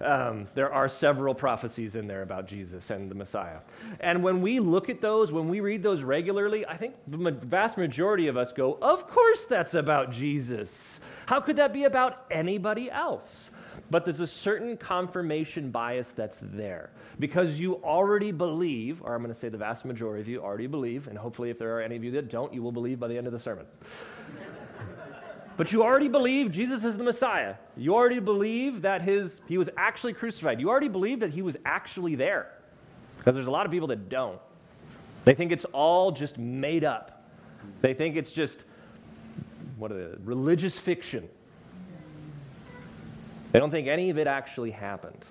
um, 0.00 0.48
there 0.54 0.72
are 0.72 0.88
several 0.88 1.34
prophecies 1.34 1.94
in 1.94 2.06
there 2.06 2.22
about 2.22 2.46
Jesus 2.46 2.90
and 2.90 3.10
the 3.10 3.14
Messiah. 3.14 3.58
And 4.00 4.22
when 4.22 4.40
we 4.40 4.60
look 4.60 4.88
at 4.88 5.00
those, 5.00 5.32
when 5.32 5.48
we 5.48 5.60
read 5.60 5.82
those 5.82 6.02
regularly, 6.02 6.66
I 6.66 6.76
think 6.76 6.94
the 7.08 7.30
vast 7.30 7.76
majority 7.76 8.28
of 8.28 8.36
us 8.36 8.52
go, 8.52 8.78
Of 8.80 9.08
course 9.08 9.44
that's 9.48 9.74
about 9.74 10.10
Jesus. 10.12 11.00
How 11.26 11.40
could 11.40 11.56
that 11.56 11.72
be 11.72 11.84
about 11.84 12.26
anybody 12.30 12.90
else? 12.90 13.50
But 13.90 14.04
there's 14.04 14.20
a 14.20 14.26
certain 14.26 14.76
confirmation 14.76 15.70
bias 15.70 16.12
that's 16.14 16.38
there 16.40 16.90
because 17.18 17.58
you 17.58 17.82
already 17.82 18.30
believe, 18.30 19.02
or 19.02 19.14
I'm 19.14 19.22
going 19.22 19.34
to 19.34 19.38
say 19.38 19.48
the 19.48 19.58
vast 19.58 19.84
majority 19.84 20.20
of 20.20 20.28
you 20.28 20.40
already 20.40 20.68
believe, 20.68 21.08
and 21.08 21.18
hopefully 21.18 21.50
if 21.50 21.58
there 21.58 21.76
are 21.76 21.80
any 21.80 21.96
of 21.96 22.04
you 22.04 22.12
that 22.12 22.28
don't, 22.28 22.54
you 22.54 22.62
will 22.62 22.72
believe 22.72 23.00
by 23.00 23.08
the 23.08 23.18
end 23.18 23.26
of 23.26 23.32
the 23.32 23.40
sermon. 23.40 23.66
But 25.60 25.72
you 25.72 25.82
already 25.82 26.08
believe 26.08 26.52
Jesus 26.52 26.86
is 26.86 26.96
the 26.96 27.04
Messiah. 27.04 27.56
You 27.76 27.94
already 27.94 28.18
believe 28.18 28.80
that 28.80 29.02
his, 29.02 29.42
he 29.46 29.58
was 29.58 29.68
actually 29.76 30.14
crucified. 30.14 30.58
You 30.58 30.70
already 30.70 30.88
believe 30.88 31.20
that 31.20 31.32
he 31.32 31.42
was 31.42 31.54
actually 31.66 32.14
there. 32.14 32.50
Because 33.18 33.34
there's 33.34 33.46
a 33.46 33.50
lot 33.50 33.66
of 33.66 33.70
people 33.70 33.88
that 33.88 34.08
don't. 34.08 34.40
They 35.26 35.34
think 35.34 35.52
it's 35.52 35.66
all 35.66 36.12
just 36.12 36.38
made 36.38 36.82
up. 36.82 37.26
They 37.82 37.92
think 37.92 38.16
it's 38.16 38.32
just, 38.32 38.64
what 39.76 39.92
are 39.92 40.12
they, 40.12 40.16
religious 40.24 40.78
fiction. 40.78 41.28
They 43.52 43.58
don't 43.58 43.70
think 43.70 43.86
any 43.86 44.08
of 44.08 44.16
it 44.16 44.26
actually 44.26 44.70
happened. 44.70 45.26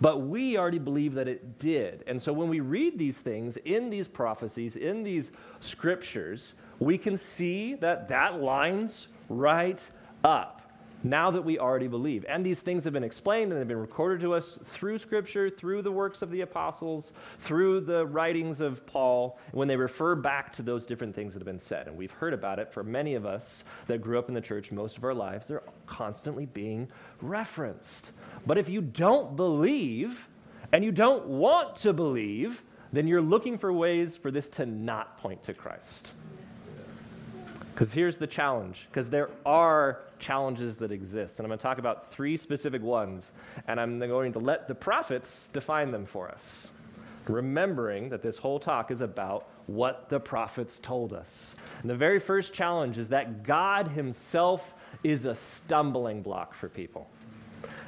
But 0.00 0.22
we 0.22 0.56
already 0.56 0.78
believe 0.78 1.12
that 1.12 1.28
it 1.28 1.58
did. 1.58 2.04
And 2.06 2.22
so 2.22 2.32
when 2.32 2.48
we 2.48 2.60
read 2.60 2.98
these 2.98 3.18
things 3.18 3.58
in 3.66 3.90
these 3.90 4.08
prophecies, 4.08 4.76
in 4.76 5.02
these 5.02 5.30
scriptures, 5.60 6.54
we 6.78 6.96
can 6.96 7.18
see 7.18 7.74
that 7.74 8.08
that 8.08 8.40
lines 8.40 9.08
right 9.28 9.80
up 10.24 10.58
now 11.04 11.30
that 11.30 11.42
we 11.42 11.58
already 11.58 11.86
believe. 11.86 12.24
And 12.28 12.44
these 12.44 12.60
things 12.60 12.84
have 12.84 12.92
been 12.92 13.04
explained 13.04 13.52
and 13.52 13.60
they've 13.60 13.68
been 13.68 13.76
recorded 13.76 14.20
to 14.22 14.34
us 14.34 14.58
through 14.72 14.98
Scripture, 14.98 15.48
through 15.48 15.82
the 15.82 15.92
works 15.92 16.22
of 16.22 16.30
the 16.30 16.40
apostles, 16.40 17.12
through 17.40 17.80
the 17.80 18.06
writings 18.06 18.60
of 18.60 18.84
Paul, 18.86 19.38
when 19.52 19.68
they 19.68 19.76
refer 19.76 20.14
back 20.14 20.52
to 20.56 20.62
those 20.62 20.86
different 20.86 21.14
things 21.14 21.32
that 21.32 21.38
have 21.40 21.46
been 21.46 21.60
said. 21.60 21.86
And 21.86 21.96
we've 21.96 22.10
heard 22.10 22.34
about 22.34 22.58
it 22.58 22.72
for 22.72 22.82
many 22.82 23.14
of 23.14 23.26
us 23.26 23.64
that 23.86 24.02
grew 24.02 24.18
up 24.18 24.28
in 24.28 24.34
the 24.34 24.40
church 24.40 24.72
most 24.72 24.96
of 24.96 25.04
our 25.04 25.14
lives. 25.14 25.46
They're 25.46 25.62
constantly 25.86 26.46
being 26.46 26.88
referenced. 27.20 28.10
But 28.46 28.58
if 28.58 28.68
you 28.68 28.80
don't 28.80 29.36
believe 29.36 30.26
and 30.72 30.84
you 30.84 30.92
don't 30.92 31.26
want 31.26 31.76
to 31.76 31.92
believe, 31.92 32.62
then 32.92 33.06
you're 33.06 33.22
looking 33.22 33.58
for 33.58 33.72
ways 33.72 34.16
for 34.16 34.30
this 34.30 34.48
to 34.48 34.66
not 34.66 35.18
point 35.18 35.42
to 35.44 35.54
Christ. 35.54 36.10
Because 37.78 37.92
here's 37.92 38.16
the 38.16 38.26
challenge, 38.26 38.88
because 38.90 39.08
there 39.08 39.30
are 39.46 40.00
challenges 40.18 40.78
that 40.78 40.90
exist. 40.90 41.38
And 41.38 41.46
I'm 41.46 41.48
going 41.48 41.60
to 41.60 41.62
talk 41.62 41.78
about 41.78 42.10
three 42.10 42.36
specific 42.36 42.82
ones, 42.82 43.30
and 43.68 43.78
I'm 43.78 44.00
going 44.00 44.32
to 44.32 44.40
let 44.40 44.66
the 44.66 44.74
prophets 44.74 45.46
define 45.52 45.92
them 45.92 46.04
for 46.04 46.28
us. 46.28 46.70
Remembering 47.28 48.08
that 48.08 48.20
this 48.20 48.36
whole 48.36 48.58
talk 48.58 48.90
is 48.90 49.00
about 49.00 49.46
what 49.68 50.08
the 50.08 50.18
prophets 50.18 50.80
told 50.82 51.12
us. 51.12 51.54
And 51.80 51.88
the 51.88 51.94
very 51.94 52.18
first 52.18 52.52
challenge 52.52 52.98
is 52.98 53.06
that 53.10 53.44
God 53.44 53.86
Himself 53.86 54.74
is 55.04 55.24
a 55.24 55.36
stumbling 55.36 56.20
block 56.20 56.54
for 56.54 56.68
people. 56.68 57.08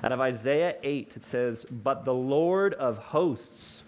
Out 0.05 0.13
of 0.13 0.21
Isaiah 0.21 0.77
8, 0.85 1.15
it 1.17 1.25
says, 1.25 1.67
But 1.69 2.05
the 2.05 2.15
Lord 2.15 2.75
of 2.75 2.97
hosts, 2.99 3.83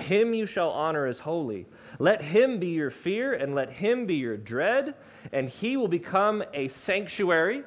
him 0.00 0.34
you 0.34 0.44
shall 0.44 0.68
honor 0.68 1.06
as 1.06 1.18
holy. 1.18 1.64
Let 1.98 2.20
him 2.20 2.58
be 2.58 2.68
your 2.68 2.90
fear, 2.90 3.32
and 3.32 3.54
let 3.54 3.72
him 3.72 4.04
be 4.04 4.16
your 4.16 4.36
dread 4.36 4.94
and 5.32 5.48
he 5.48 5.76
will 5.76 5.88
become 5.88 6.42
a 6.54 6.68
sanctuary 6.68 7.62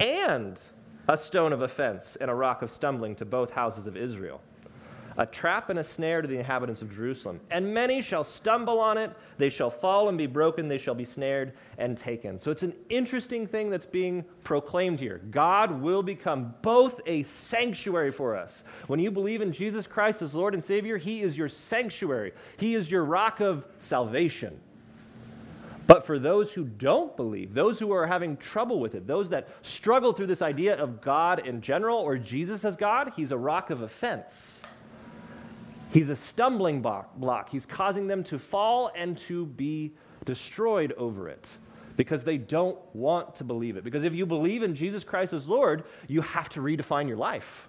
and 0.00 0.58
a 1.08 1.16
stone 1.16 1.52
of 1.52 1.62
offense 1.62 2.16
and 2.20 2.30
a 2.30 2.34
rock 2.34 2.62
of 2.62 2.70
stumbling 2.70 3.14
to 3.16 3.24
both 3.24 3.50
houses 3.50 3.86
of 3.86 3.96
Israel, 3.96 4.40
a 5.16 5.26
trap 5.26 5.68
and 5.68 5.80
a 5.80 5.84
snare 5.84 6.22
to 6.22 6.28
the 6.28 6.38
inhabitants 6.38 6.82
of 6.82 6.94
Jerusalem. 6.94 7.40
And 7.50 7.74
many 7.74 8.00
shall 8.00 8.22
stumble 8.24 8.78
on 8.78 8.96
it, 8.96 9.10
they 9.36 9.50
shall 9.50 9.70
fall 9.70 10.08
and 10.08 10.16
be 10.16 10.26
broken, 10.26 10.68
they 10.68 10.78
shall 10.78 10.94
be 10.94 11.04
snared 11.04 11.52
and 11.78 11.98
taken. 11.98 12.38
So 12.38 12.50
it's 12.50 12.62
an 12.62 12.74
interesting 12.88 13.46
thing 13.46 13.70
that's 13.70 13.84
being 13.84 14.24
proclaimed 14.44 15.00
here. 15.00 15.20
God 15.30 15.82
will 15.82 16.02
become 16.02 16.54
both 16.62 17.00
a 17.06 17.24
sanctuary 17.24 18.12
for 18.12 18.36
us. 18.36 18.62
When 18.86 19.00
you 19.00 19.10
believe 19.10 19.42
in 19.42 19.52
Jesus 19.52 19.86
Christ 19.86 20.22
as 20.22 20.34
Lord 20.34 20.54
and 20.54 20.62
Savior, 20.62 20.96
He 20.96 21.22
is 21.22 21.36
your 21.36 21.48
sanctuary, 21.48 22.32
He 22.56 22.74
is 22.74 22.90
your 22.90 23.04
rock 23.04 23.40
of 23.40 23.66
salvation. 23.78 24.60
But 25.90 26.06
for 26.06 26.20
those 26.20 26.52
who 26.52 26.66
don't 26.66 27.16
believe, 27.16 27.52
those 27.52 27.80
who 27.80 27.90
are 27.90 28.06
having 28.06 28.36
trouble 28.36 28.78
with 28.78 28.94
it, 28.94 29.08
those 29.08 29.28
that 29.30 29.48
struggle 29.62 30.12
through 30.12 30.28
this 30.28 30.40
idea 30.40 30.76
of 30.76 31.00
God 31.00 31.44
in 31.44 31.60
general 31.60 31.98
or 31.98 32.16
Jesus 32.16 32.64
as 32.64 32.76
God, 32.76 33.12
he's 33.16 33.32
a 33.32 33.36
rock 33.36 33.70
of 33.70 33.82
offense. 33.82 34.60
He's 35.92 36.08
a 36.08 36.14
stumbling 36.14 36.80
block. 36.80 37.48
He's 37.50 37.66
causing 37.66 38.06
them 38.06 38.22
to 38.22 38.38
fall 38.38 38.92
and 38.94 39.18
to 39.22 39.46
be 39.46 39.90
destroyed 40.24 40.92
over 40.92 41.28
it 41.28 41.48
because 41.96 42.22
they 42.22 42.38
don't 42.38 42.78
want 42.94 43.34
to 43.34 43.42
believe 43.42 43.76
it. 43.76 43.82
Because 43.82 44.04
if 44.04 44.14
you 44.14 44.26
believe 44.26 44.62
in 44.62 44.76
Jesus 44.76 45.02
Christ 45.02 45.32
as 45.32 45.48
Lord, 45.48 45.82
you 46.06 46.20
have 46.20 46.48
to 46.50 46.60
redefine 46.60 47.08
your 47.08 47.16
life. 47.16 47.68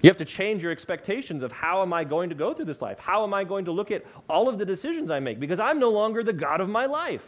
You 0.00 0.08
have 0.08 0.16
to 0.18 0.24
change 0.24 0.62
your 0.62 0.70
expectations 0.70 1.42
of 1.42 1.50
how 1.50 1.82
am 1.82 1.92
I 1.92 2.04
going 2.04 2.28
to 2.28 2.34
go 2.34 2.54
through 2.54 2.66
this 2.66 2.80
life? 2.80 2.98
How 2.98 3.24
am 3.24 3.34
I 3.34 3.42
going 3.42 3.64
to 3.64 3.72
look 3.72 3.90
at 3.90 4.04
all 4.28 4.48
of 4.48 4.58
the 4.58 4.64
decisions 4.64 5.10
I 5.10 5.18
make? 5.18 5.40
Because 5.40 5.58
I'm 5.58 5.80
no 5.80 5.90
longer 5.90 6.22
the 6.22 6.32
God 6.32 6.60
of 6.60 6.68
my 6.68 6.86
life. 6.86 7.24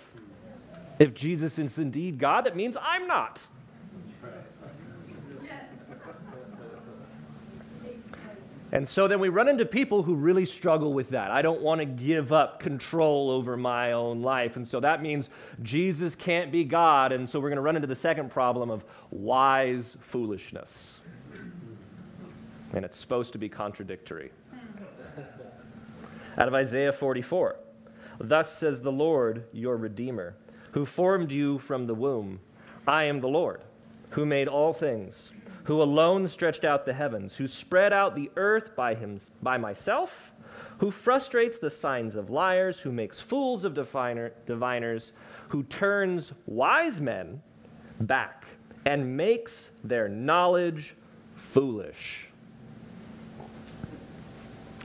If 1.00 1.12
Jesus 1.14 1.58
is 1.58 1.78
indeed 1.78 2.18
God, 2.18 2.42
that 2.42 2.54
means 2.54 2.76
I'm 2.80 3.08
not. 3.08 3.40
And 8.72 8.86
so 8.86 9.08
then 9.08 9.18
we 9.18 9.30
run 9.30 9.48
into 9.48 9.64
people 9.64 10.04
who 10.04 10.14
really 10.14 10.46
struggle 10.46 10.92
with 10.92 11.10
that. 11.10 11.32
I 11.32 11.42
don't 11.42 11.60
want 11.60 11.80
to 11.80 11.84
give 11.84 12.32
up 12.32 12.60
control 12.60 13.28
over 13.28 13.56
my 13.56 13.92
own 13.92 14.22
life. 14.22 14.54
And 14.54 14.68
so 14.68 14.78
that 14.78 15.02
means 15.02 15.28
Jesus 15.64 16.14
can't 16.14 16.52
be 16.52 16.62
God. 16.62 17.10
And 17.10 17.28
so 17.28 17.40
we're 17.40 17.48
going 17.48 17.56
to 17.56 17.62
run 17.62 17.74
into 17.74 17.88
the 17.88 17.96
second 17.96 18.30
problem 18.30 18.70
of 18.70 18.84
wise 19.10 19.96
foolishness 20.00 21.00
and 22.72 22.84
it's 22.84 22.98
supposed 22.98 23.32
to 23.32 23.38
be 23.38 23.48
contradictory. 23.48 24.30
Out 26.38 26.48
of 26.48 26.54
Isaiah 26.54 26.92
44 26.92 27.56
Thus 28.18 28.56
says 28.56 28.80
the 28.80 28.92
Lord, 28.92 29.44
your 29.52 29.76
Redeemer, 29.76 30.36
who 30.72 30.84
formed 30.84 31.32
you 31.32 31.58
from 31.58 31.86
the 31.86 31.94
womb. 31.94 32.40
I 32.86 33.04
am 33.04 33.20
the 33.20 33.28
Lord, 33.28 33.62
who 34.10 34.26
made 34.26 34.46
all 34.46 34.72
things, 34.72 35.32
who 35.64 35.82
alone 35.82 36.28
stretched 36.28 36.64
out 36.64 36.84
the 36.84 36.92
heavens, 36.92 37.34
who 37.34 37.48
spread 37.48 37.92
out 37.92 38.14
the 38.14 38.30
earth 38.36 38.76
by, 38.76 38.94
him, 38.94 39.18
by 39.42 39.56
myself, 39.56 40.32
who 40.78 40.90
frustrates 40.90 41.58
the 41.58 41.70
signs 41.70 42.16
of 42.16 42.30
liars, 42.30 42.78
who 42.78 42.92
makes 42.92 43.20
fools 43.20 43.64
of 43.64 43.74
diviner, 43.74 44.32
diviners, 44.46 45.12
who 45.48 45.62
turns 45.64 46.32
wise 46.46 47.00
men 47.00 47.40
back 48.00 48.46
and 48.86 49.16
makes 49.16 49.70
their 49.84 50.08
knowledge 50.08 50.94
foolish. 51.52 52.29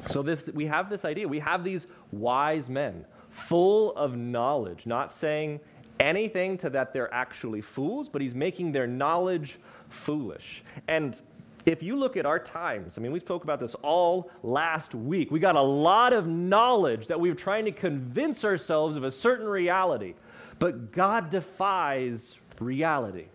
So 0.07 0.21
this, 0.21 0.43
we 0.53 0.65
have 0.65 0.89
this 0.89 1.05
idea. 1.05 1.27
We 1.27 1.39
have 1.39 1.63
these 1.63 1.87
wise 2.11 2.69
men 2.69 3.05
full 3.29 3.95
of 3.95 4.15
knowledge, 4.15 4.85
not 4.85 5.11
saying 5.11 5.59
anything 5.99 6.57
to 6.59 6.69
that 6.71 6.93
they're 6.93 7.13
actually 7.13 7.61
fools, 7.61 8.09
but 8.09 8.21
he's 8.21 8.35
making 8.35 8.71
their 8.71 8.87
knowledge 8.87 9.59
foolish. 9.89 10.63
And 10.87 11.19
if 11.65 11.81
you 11.81 11.95
look 11.95 12.15
at 12.15 12.25
our 12.25 12.39
times, 12.39 12.97
I 12.97 13.01
mean, 13.01 13.11
we 13.11 13.19
spoke 13.19 13.43
about 13.43 13.59
this 13.59 13.73
all 13.75 14.29
last 14.43 14.93
week. 14.93 15.31
We 15.31 15.39
got 15.39 15.55
a 15.55 15.61
lot 15.61 16.13
of 16.13 16.27
knowledge 16.27 17.07
that 17.07 17.19
we 17.19 17.29
are 17.29 17.35
trying 17.35 17.65
to 17.65 17.71
convince 17.71 18.45
ourselves 18.45 18.95
of 18.95 19.03
a 19.03 19.11
certain 19.11 19.47
reality, 19.47 20.13
but 20.59 20.91
God 20.91 21.29
defies 21.31 22.35
reality. 22.59 23.25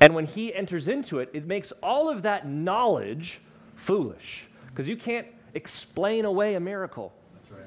And 0.00 0.14
when 0.14 0.26
he 0.26 0.54
enters 0.54 0.88
into 0.88 1.18
it, 1.18 1.30
it 1.32 1.46
makes 1.46 1.72
all 1.82 2.08
of 2.08 2.22
that 2.22 2.46
knowledge 2.46 3.40
foolish. 3.76 4.46
Because 4.66 4.86
you 4.86 4.96
can't 4.96 5.26
explain 5.56 6.26
away 6.26 6.54
a 6.54 6.60
miracle. 6.60 7.12
Right. 7.50 7.62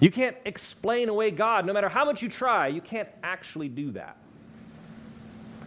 You 0.00 0.10
can't 0.10 0.36
explain 0.44 1.08
away 1.08 1.30
God. 1.30 1.66
No 1.66 1.72
matter 1.72 1.88
how 1.88 2.04
much 2.04 2.22
you 2.22 2.28
try, 2.28 2.68
you 2.68 2.80
can't 2.80 3.08
actually 3.22 3.68
do 3.68 3.92
that. 3.92 4.16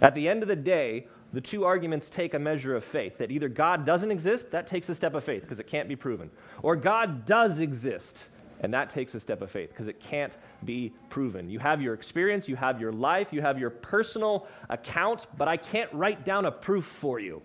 At 0.02 0.16
the 0.16 0.28
end 0.28 0.42
of 0.42 0.48
the 0.48 0.56
day, 0.56 1.08
the 1.32 1.40
two 1.40 1.64
arguments 1.64 2.10
take 2.10 2.34
a 2.34 2.40
measure 2.40 2.76
of 2.76 2.84
faith 2.84 3.18
that 3.20 3.32
either 3.32 3.48
God 3.48 3.86
doesn't 3.86 4.12
exist, 4.12 4.52
that 4.52 4.68
takes 4.68 4.90
a 4.90 4.96
step 4.96 5.14
of 5.14 5.24
faith 5.24 5.44
because 5.44 5.60
it 5.60 5.68
can't 5.68 5.88
be 5.88 5.96
proven, 5.96 6.30
or 6.64 6.76
God 6.76 7.26
does 7.26 7.60
exist, 7.60 8.18
and 8.62 8.74
that 8.74 8.90
takes 8.90 9.14
a 9.14 9.20
step 9.20 9.42
of 9.42 9.50
faith 9.50 9.70
because 9.70 9.88
it 9.88 10.00
can't 10.00 10.34
be 10.66 10.92
proven. 11.10 11.50
You 11.50 11.60
have 11.60 11.82
your 11.82 11.94
experience, 11.94 12.48
you 12.48 12.56
have 12.56 12.82
your 12.82 12.92
life, 12.92 13.28
you 13.32 13.42
have 13.42 13.60
your 13.60 13.70
personal 13.70 14.48
account, 14.70 15.28
but 15.38 15.48
I 15.48 15.56
can't 15.56 15.92
write 15.94 16.26
down 16.26 16.46
a 16.46 16.52
proof 16.52 16.86
for 16.86 17.20
you 17.20 17.42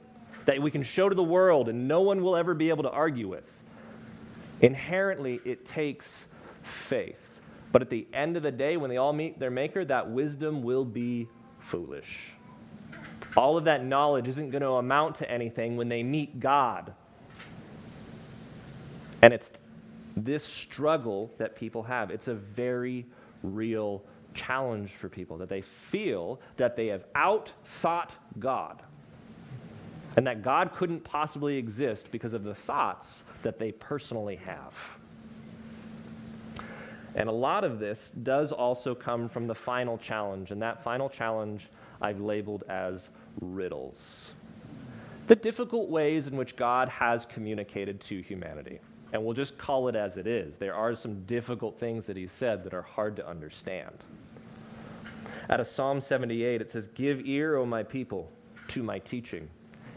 that 0.47 0.63
we 0.63 0.71
can 0.71 0.83
show 0.83 1.09
to 1.09 1.15
the 1.15 1.23
world 1.23 1.69
and 1.69 1.87
no 1.87 2.01
one 2.01 2.23
will 2.23 2.37
ever 2.37 2.55
be 2.55 2.71
able 2.71 2.85
to 2.85 2.91
argue 2.91 3.29
with. 3.29 3.45
Inherently, 4.61 5.41
it 5.45 5.67
takes 5.67 6.25
faith. 6.63 7.19
But 7.73 7.83
at 7.83 7.91
the 7.91 8.07
end 8.13 8.37
of 8.37 8.43
the 8.43 8.53
day, 8.53 8.77
when 8.77 8.91
they 8.91 8.97
all 8.97 9.13
meet 9.13 9.39
their 9.39 9.51
Maker, 9.51 9.85
that 9.85 10.11
wisdom 10.11 10.63
will 10.63 10.85
be 10.85 11.29
foolish. 11.61 12.31
All 13.37 13.59
of 13.59 13.65
that 13.65 13.85
knowledge 13.85 14.29
isn't 14.29 14.51
going 14.51 14.63
to 14.63 14.73
amount 14.73 15.17
to 15.17 15.31
anything 15.31 15.77
when 15.77 15.89
they 15.89 16.03
meet 16.03 16.41
God. 16.41 16.95
And 19.21 19.35
it's 19.35 19.51
this 20.17 20.45
struggle 20.45 21.31
that 21.37 21.57
people 21.57 21.83
have. 21.83 22.11
It's 22.11 22.29
a 22.29 22.35
very 22.35 23.05
real 23.43 24.03
challenge 24.33 24.93
for 24.93 25.09
people 25.09 25.37
that 25.39 25.49
they 25.49 25.63
feel 25.63 26.41
that 26.57 26.77
they 26.77 26.87
have 26.87 27.05
outthought 27.15 28.11
God 28.39 28.83
and 30.17 30.27
that 30.27 30.43
God 30.43 30.73
couldn't 30.75 31.05
possibly 31.05 31.57
exist 31.57 32.09
because 32.11 32.33
of 32.33 32.43
the 32.43 32.55
thoughts 32.55 33.23
that 33.43 33.59
they 33.59 33.73
personally 33.73 34.37
have. 34.37 34.73
And 37.15 37.29
a 37.29 37.33
lot 37.33 37.65
of 37.65 37.79
this 37.79 38.13
does 38.23 38.53
also 38.53 38.95
come 38.95 39.29
from 39.29 39.47
the 39.47 39.55
final 39.55 39.97
challenge, 39.99 40.51
and 40.51 40.61
that 40.61 40.83
final 40.83 41.09
challenge 41.09 41.69
I've 42.01 42.21
labeled 42.21 42.65
as 42.69 43.09
riddles. 43.41 44.31
The 45.27 45.37
difficult 45.37 45.89
ways 45.89 46.27
in 46.27 46.37
which 46.37 46.57
God 46.57 46.89
has 46.89 47.27
communicated 47.27 48.01
to 48.03 48.21
humanity. 48.21 48.81
And 49.13 49.25
we'll 49.25 49.35
just 49.35 49.57
call 49.57 49.89
it 49.89 49.97
as 49.97 50.17
it 50.17 50.27
is. 50.27 50.57
There 50.57 50.75
are 50.75 50.95
some 50.95 51.23
difficult 51.25 51.79
things 51.81 52.07
that 52.07 52.17
he 52.17 52.27
said 52.27 52.63
that 52.65 52.75
are 52.75 52.83
hard 52.83 53.17
to 53.17 53.27
understand. 53.27 53.95
Out 55.49 55.61
of 55.61 55.67
Psalm 55.67 56.01
78, 56.01 56.61
it 56.61 56.71
says, 56.71 56.89
Give 56.95 57.25
ear, 57.25 57.57
O 57.57 57.65
my 57.65 57.83
people, 57.83 58.31
to 58.69 58.83
my 58.83 58.99
teaching. 58.99 59.49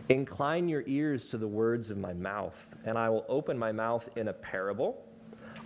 Incline 0.10 0.68
your 0.68 0.84
ears 0.88 1.28
to 1.28 1.38
the 1.38 1.48
words 1.48 1.90
of 1.90 1.98
my 1.98 2.14
mouth, 2.14 2.56
and 2.86 2.98
I 2.98 3.10
will 3.10 3.26
open 3.30 3.58
my 3.58 3.72
mouth 3.72 4.08
in 4.16 4.28
a 4.28 4.34
parable. 4.34 5.06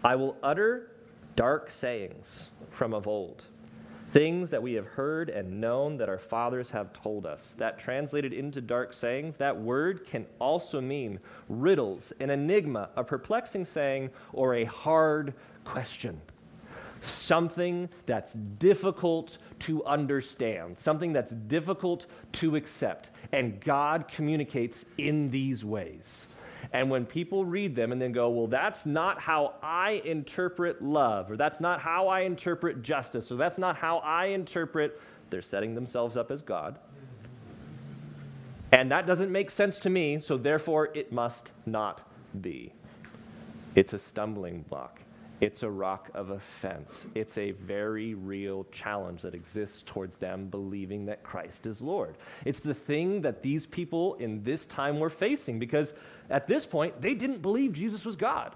I 0.03 0.15
will 0.15 0.37
utter 0.43 0.91
dark 1.35 1.71
sayings 1.71 2.49
from 2.71 2.93
of 2.93 3.07
old 3.07 3.45
things 4.13 4.51
that 4.51 4.61
we 4.61 4.73
have 4.73 4.85
heard 4.85 5.29
and 5.29 5.59
known 5.59 5.97
that 5.97 6.07
our 6.07 6.19
fathers 6.19 6.69
have 6.69 6.93
told 6.93 7.25
us. 7.25 7.55
That 7.57 7.79
translated 7.79 8.31
into 8.31 8.61
dark 8.61 8.93
sayings, 8.93 9.35
that 9.37 9.59
word 9.59 10.05
can 10.05 10.27
also 10.39 10.79
mean 10.79 11.19
riddles, 11.49 12.13
an 12.19 12.29
enigma, 12.29 12.89
a 12.95 13.03
perplexing 13.03 13.65
saying, 13.65 14.11
or 14.31 14.53
a 14.53 14.65
hard 14.65 15.33
question. 15.65 16.21
Something 17.03 17.89
that's 18.05 18.31
difficult 18.31 19.37
to 19.59 19.83
understand, 19.83 20.79
something 20.79 21.11
that's 21.11 21.33
difficult 21.33 22.05
to 22.33 22.55
accept. 22.55 23.09
And 23.33 23.59
God 23.59 24.07
communicates 24.07 24.85
in 24.97 25.29
these 25.29 25.65
ways. 25.65 26.27
And 26.71 26.89
when 26.89 27.05
people 27.05 27.43
read 27.43 27.75
them 27.75 27.91
and 27.91 28.01
then 28.01 28.13
go, 28.13 28.29
well, 28.29 28.47
that's 28.47 28.85
not 28.85 29.19
how 29.19 29.55
I 29.61 30.01
interpret 30.05 30.81
love, 30.81 31.29
or 31.29 31.35
that's 31.35 31.59
not 31.59 31.81
how 31.81 32.07
I 32.07 32.21
interpret 32.21 32.81
justice, 32.83 33.31
or 33.31 33.35
that's 33.35 33.57
not 33.57 33.75
how 33.75 33.97
I 33.97 34.27
interpret, 34.27 34.99
they're 35.29 35.41
setting 35.41 35.75
themselves 35.75 36.15
up 36.15 36.31
as 36.31 36.41
God. 36.41 36.79
And 38.71 38.89
that 38.91 39.05
doesn't 39.05 39.29
make 39.29 39.51
sense 39.51 39.77
to 39.79 39.89
me, 39.89 40.19
so 40.19 40.37
therefore 40.37 40.89
it 40.95 41.11
must 41.11 41.51
not 41.65 42.09
be. 42.41 42.71
It's 43.75 43.91
a 43.91 43.99
stumbling 43.99 44.61
block. 44.69 45.02
It's 45.43 45.61
a 45.61 45.69
rock 45.69 46.09
of 46.13 46.29
offense. 46.29 47.05
It's 47.15 47.37
a 47.37 47.51
very 47.51 48.13
real 48.13 48.65
challenge 48.71 49.23
that 49.23 49.35
exists 49.35 49.83
towards 49.85 50.15
them 50.15 50.47
believing 50.47 51.05
that 51.07 51.21
Christ 51.21 51.65
is 51.65 51.81
Lord. 51.81 52.15
It's 52.45 52.61
the 52.61 52.73
thing 52.73 53.23
that 53.23 53.43
these 53.43 53.65
people 53.65 54.13
in 54.15 54.41
this 54.45 54.65
time 54.65 55.01
were 55.01 55.09
facing 55.09 55.59
because 55.59 55.93
at 56.29 56.47
this 56.47 56.65
point, 56.65 57.01
they 57.01 57.13
didn't 57.13 57.41
believe 57.41 57.73
Jesus 57.73 58.05
was 58.05 58.15
God. 58.15 58.55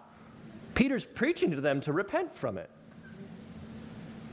Peter's 0.76 1.04
preaching 1.04 1.52
to 1.52 1.60
them 1.60 1.82
to 1.82 1.92
repent 1.92 2.38
from 2.38 2.58
it. 2.58 2.70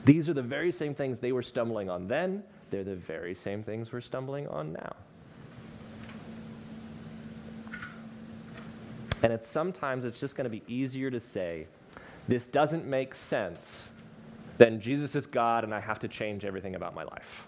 These 0.05 0.29
are 0.29 0.35
the 0.35 0.41
very 0.41 0.71
same 0.71 0.95
things 0.95 1.19
they 1.19 1.33
were 1.33 1.43
stumbling 1.43 1.91
on 1.91 2.07
then. 2.07 2.45
They're 2.71 2.85
the 2.85 2.95
very 2.95 3.35
same 3.35 3.65
things 3.65 3.91
we're 3.91 4.01
stumbling 4.01 4.47
on 4.47 4.75
now. 4.75 4.95
And 9.25 9.33
it's 9.33 9.51
sometimes 9.51 10.05
it's 10.05 10.21
just 10.21 10.37
going 10.37 10.45
to 10.45 10.51
be 10.51 10.63
easier 10.69 11.11
to 11.11 11.19
say, 11.19 11.67
this 12.29 12.47
doesn't 12.47 12.87
make 12.87 13.15
sense, 13.15 13.91
then 14.59 14.81
Jesus 14.81 15.15
is 15.15 15.27
God 15.27 15.65
and 15.65 15.75
I 15.75 15.81
have 15.81 15.99
to 16.01 16.09
change 16.09 16.45
everything 16.45 16.75
about 16.75 16.95
my 16.95 17.05
life. 17.05 17.47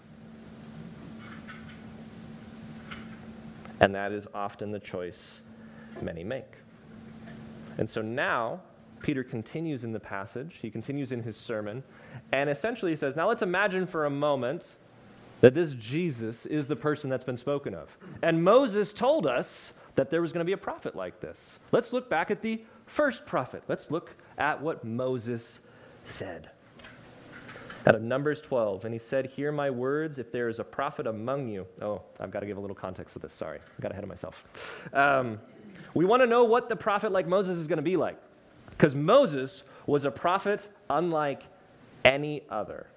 And 3.79 3.93
that 3.95 4.11
is 4.11 4.27
often 4.33 4.71
the 4.71 4.79
choice 4.79 5.41
many 6.01 6.23
make. 6.23 6.53
And 7.77 7.89
so 7.89 8.01
now, 8.01 8.61
Peter 9.01 9.23
continues 9.23 9.83
in 9.83 9.91
the 9.91 9.99
passage, 9.99 10.57
he 10.61 10.71
continues 10.71 11.11
in 11.11 11.21
his 11.21 11.37
sermon, 11.37 11.83
and 12.31 12.49
essentially 12.49 12.91
he 12.91 12.95
says, 12.95 13.15
Now 13.15 13.27
let's 13.27 13.43
imagine 13.43 13.85
for 13.85 14.05
a 14.05 14.09
moment 14.09 14.65
that 15.41 15.53
this 15.53 15.73
Jesus 15.73 16.47
is 16.47 16.65
the 16.65 16.75
person 16.75 17.09
that's 17.09 17.23
been 17.23 17.37
spoken 17.37 17.75
of. 17.75 17.95
And 18.23 18.43
Moses 18.43 18.91
told 18.93 19.27
us 19.27 19.73
that 19.95 20.09
there 20.09 20.21
was 20.21 20.31
going 20.31 20.39
to 20.39 20.45
be 20.45 20.53
a 20.53 20.57
prophet 20.57 20.95
like 20.95 21.19
this. 21.19 21.59
Let's 21.71 21.93
look 21.93 22.09
back 22.09 22.31
at 22.31 22.41
the 22.41 22.63
first 22.87 23.25
prophet. 23.25 23.63
Let's 23.67 23.91
look 23.91 24.15
at 24.37 24.61
what 24.61 24.83
Moses 24.83 25.59
said. 26.03 26.49
Out 27.85 27.95
of 27.95 28.01
Numbers 28.01 28.41
12, 28.41 28.83
and 28.85 28.93
he 28.93 28.99
said, 28.99 29.27
Hear 29.27 29.51
my 29.51 29.69
words, 29.69 30.17
if 30.17 30.31
there 30.31 30.49
is 30.49 30.59
a 30.59 30.63
prophet 30.63 31.07
among 31.07 31.47
you. 31.47 31.65
Oh, 31.81 32.01
I've 32.19 32.31
got 32.31 32.41
to 32.41 32.45
give 32.45 32.57
a 32.57 32.59
little 32.59 32.75
context 32.75 33.13
to 33.13 33.19
this. 33.19 33.33
Sorry, 33.33 33.59
I 33.59 33.81
got 33.81 33.91
ahead 33.91 34.03
of 34.03 34.09
myself. 34.09 34.43
Um, 34.93 35.39
we 35.93 36.03
want 36.03 36.21
to 36.21 36.27
know 36.27 36.43
what 36.43 36.67
the 36.67 36.75
prophet 36.75 37.11
like 37.11 37.27
Moses 37.27 37.57
is 37.57 37.67
going 37.67 37.77
to 37.77 37.83
be 37.83 37.95
like. 37.95 38.19
Because 38.69 38.93
Moses 38.93 39.63
was 39.85 40.05
a 40.05 40.11
prophet 40.11 40.69
unlike 40.89 41.43
any 42.03 42.43
other. 42.49 42.87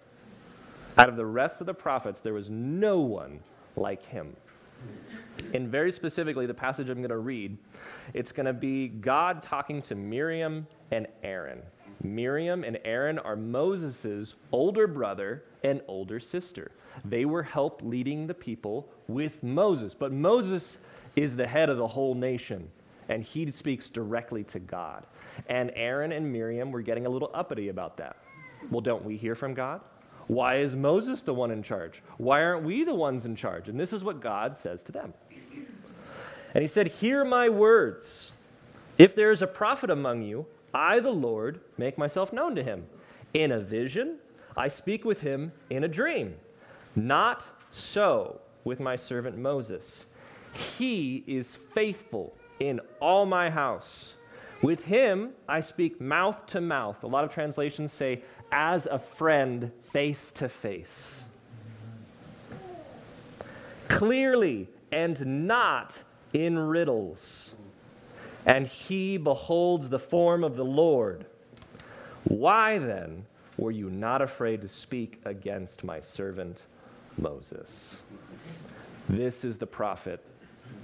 Out 0.98 1.08
of 1.08 1.16
the 1.16 1.24
rest 1.24 1.60
of 1.60 1.66
the 1.66 1.74
prophets, 1.74 2.20
there 2.20 2.34
was 2.34 2.50
no 2.50 3.00
one 3.00 3.40
like 3.76 4.04
him. 4.04 4.36
And 5.54 5.68
very 5.68 5.92
specifically, 5.92 6.46
the 6.46 6.54
passage 6.54 6.88
I'm 6.88 6.98
going 6.98 7.10
to 7.10 7.18
read, 7.18 7.56
it's 8.12 8.32
going 8.32 8.46
to 8.46 8.52
be 8.52 8.88
God 8.88 9.42
talking 9.42 9.82
to 9.82 9.94
Miriam 9.94 10.66
and 10.90 11.06
Aaron. 11.22 11.62
Miriam 12.02 12.64
and 12.64 12.78
Aaron 12.84 13.18
are 13.18 13.36
Moses' 13.36 14.34
older 14.52 14.86
brother 14.86 15.44
and 15.62 15.82
older 15.86 16.18
sister. 16.18 16.72
They 17.04 17.24
were 17.24 17.42
help 17.42 17.82
leading 17.82 18.26
the 18.26 18.34
people 18.34 18.88
with 19.06 19.42
Moses. 19.42 19.94
But 19.94 20.12
Moses 20.12 20.78
is 21.16 21.36
the 21.36 21.46
head 21.46 21.68
of 21.68 21.76
the 21.76 21.86
whole 21.86 22.14
nation 22.14 22.70
and 23.10 23.24
he 23.24 23.50
speaks 23.50 23.88
directly 23.88 24.44
to 24.44 24.60
God. 24.60 25.04
And 25.48 25.72
Aaron 25.74 26.12
and 26.12 26.32
Miriam 26.32 26.70
were 26.70 26.80
getting 26.80 27.06
a 27.06 27.08
little 27.08 27.30
uppity 27.34 27.68
about 27.68 27.96
that. 27.96 28.16
Well, 28.70 28.80
don't 28.80 29.04
we 29.04 29.16
hear 29.16 29.34
from 29.34 29.52
God? 29.52 29.80
Why 30.28 30.58
is 30.58 30.76
Moses 30.76 31.22
the 31.22 31.34
one 31.34 31.50
in 31.50 31.62
charge? 31.62 32.02
Why 32.18 32.44
aren't 32.44 32.62
we 32.62 32.84
the 32.84 32.94
ones 32.94 33.24
in 33.24 33.34
charge? 33.34 33.68
And 33.68 33.80
this 33.80 33.92
is 33.92 34.04
what 34.04 34.20
God 34.20 34.56
says 34.56 34.84
to 34.84 34.92
them. 34.92 35.12
And 36.54 36.62
he 36.62 36.68
said, 36.68 36.86
Hear 36.86 37.24
my 37.24 37.48
words. 37.48 38.30
If 38.96 39.16
there 39.16 39.32
is 39.32 39.42
a 39.42 39.46
prophet 39.46 39.90
among 39.90 40.22
you, 40.22 40.46
I, 40.72 41.00
the 41.00 41.10
Lord, 41.10 41.60
make 41.78 41.98
myself 41.98 42.32
known 42.32 42.54
to 42.54 42.62
him. 42.62 42.86
In 43.34 43.52
a 43.52 43.60
vision, 43.60 44.18
I 44.56 44.68
speak 44.68 45.04
with 45.04 45.20
him 45.20 45.52
in 45.70 45.84
a 45.84 45.88
dream. 45.88 46.34
Not 46.96 47.44
so 47.70 48.40
with 48.64 48.80
my 48.80 48.96
servant 48.96 49.38
Moses. 49.38 50.06
He 50.78 51.22
is 51.26 51.58
faithful 51.74 52.36
in 52.58 52.80
all 53.00 53.26
my 53.26 53.50
house. 53.50 54.14
With 54.62 54.84
him 54.84 55.30
I 55.48 55.60
speak 55.60 56.00
mouth 56.00 56.46
to 56.48 56.60
mouth. 56.60 57.02
A 57.02 57.06
lot 57.06 57.24
of 57.24 57.32
translations 57.32 57.92
say, 57.92 58.22
as 58.52 58.86
a 58.86 58.98
friend, 58.98 59.70
face 59.92 60.32
to 60.32 60.48
face. 60.48 61.24
Clearly 63.88 64.68
and 64.92 65.46
not 65.46 65.96
in 66.32 66.58
riddles. 66.58 67.52
And 68.46 68.66
he 68.66 69.16
beholds 69.16 69.88
the 69.88 69.98
form 69.98 70.44
of 70.44 70.56
the 70.56 70.64
Lord. 70.64 71.26
Why 72.24 72.78
then 72.78 73.24
were 73.56 73.70
you 73.70 73.90
not 73.90 74.22
afraid 74.22 74.62
to 74.62 74.68
speak 74.68 75.20
against 75.24 75.84
my 75.84 76.00
servant 76.00 76.62
Moses? 77.18 77.96
This 79.08 79.44
is 79.44 79.58
the 79.58 79.66
prophet 79.66 80.24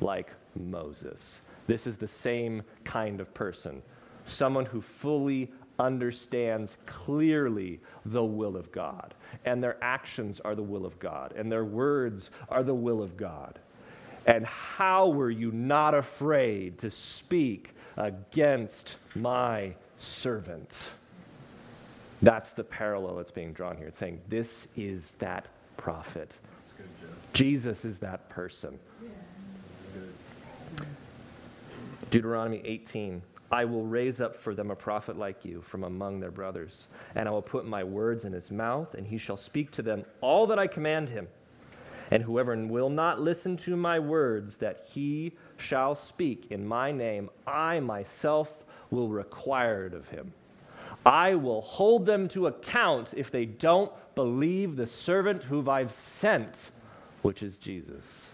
like 0.00 0.30
Moses. 0.54 1.40
This 1.66 1.86
is 1.86 1.96
the 1.96 2.08
same 2.08 2.62
kind 2.84 3.20
of 3.20 3.32
person, 3.34 3.82
someone 4.24 4.66
who 4.66 4.80
fully 4.80 5.50
understands 5.78 6.76
clearly 6.86 7.80
the 8.06 8.24
will 8.24 8.56
of 8.56 8.72
God, 8.72 9.14
and 9.44 9.62
their 9.62 9.76
actions 9.82 10.40
are 10.40 10.54
the 10.54 10.62
will 10.62 10.86
of 10.86 10.98
God, 10.98 11.34
and 11.36 11.50
their 11.50 11.64
words 11.64 12.30
are 12.48 12.62
the 12.62 12.74
will 12.74 13.02
of 13.02 13.16
God. 13.16 13.58
And 14.26 14.44
how 14.44 15.08
were 15.08 15.30
you 15.30 15.52
not 15.52 15.94
afraid 15.94 16.78
to 16.78 16.90
speak 16.90 17.74
against 17.96 18.96
my 19.14 19.74
servant? 19.96 20.90
That's 22.22 22.50
the 22.50 22.64
parallel 22.64 23.16
that's 23.16 23.30
being 23.30 23.52
drawn 23.52 23.76
here. 23.76 23.88
It's 23.88 23.98
saying, 23.98 24.20
This 24.28 24.66
is 24.76 25.12
that 25.18 25.46
prophet. 25.76 26.32
Jesus 27.32 27.84
is 27.84 27.98
that 27.98 28.28
person. 28.28 28.78
Deuteronomy 32.10 32.62
18 32.64 33.22
I 33.50 33.64
will 33.64 33.84
raise 33.84 34.20
up 34.20 34.36
for 34.36 34.54
them 34.54 34.70
a 34.70 34.76
prophet 34.76 35.16
like 35.16 35.44
you 35.44 35.62
from 35.62 35.84
among 35.84 36.18
their 36.18 36.32
brothers, 36.32 36.88
and 37.14 37.28
I 37.28 37.30
will 37.30 37.42
put 37.42 37.64
my 37.64 37.84
words 37.84 38.24
in 38.24 38.32
his 38.32 38.50
mouth, 38.50 38.94
and 38.94 39.06
he 39.06 39.18
shall 39.18 39.36
speak 39.36 39.70
to 39.72 39.82
them 39.82 40.04
all 40.20 40.48
that 40.48 40.58
I 40.58 40.66
command 40.66 41.08
him. 41.08 41.28
And 42.10 42.22
whoever 42.22 42.56
will 42.56 42.90
not 42.90 43.20
listen 43.20 43.56
to 43.58 43.76
my 43.76 43.98
words 43.98 44.56
that 44.58 44.84
he 44.86 45.32
shall 45.56 45.94
speak 45.94 46.46
in 46.50 46.66
my 46.66 46.92
name, 46.92 47.30
I 47.46 47.80
myself 47.80 48.64
will 48.90 49.08
require 49.08 49.86
it 49.86 49.94
of 49.94 50.08
him. 50.08 50.32
I 51.04 51.34
will 51.34 51.60
hold 51.60 52.06
them 52.06 52.28
to 52.28 52.48
account 52.48 53.14
if 53.16 53.30
they 53.30 53.44
don't 53.44 53.92
believe 54.14 54.76
the 54.76 54.86
servant 54.86 55.42
whom 55.42 55.68
I've 55.68 55.92
sent, 55.92 56.54
which 57.22 57.42
is 57.42 57.58
Jesus. 57.58 58.30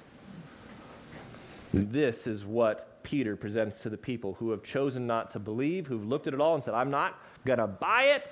This 1.74 2.26
is 2.26 2.44
what 2.44 3.02
Peter 3.02 3.37
presents 3.37 3.80
to 3.82 3.90
the 3.90 3.96
people 3.96 4.35
who 4.35 4.50
have 4.50 4.62
chosen 4.62 5.06
not 5.06 5.30
to 5.32 5.38
believe, 5.38 5.87
who've 5.87 6.06
looked 6.06 6.26
at 6.26 6.35
it 6.35 6.40
all 6.40 6.54
and 6.54 6.62
said, 6.62 6.74
I'm 6.74 6.90
not 6.90 7.18
going 7.44 7.58
to 7.58 7.66
buy 7.66 8.04
it. 8.04 8.28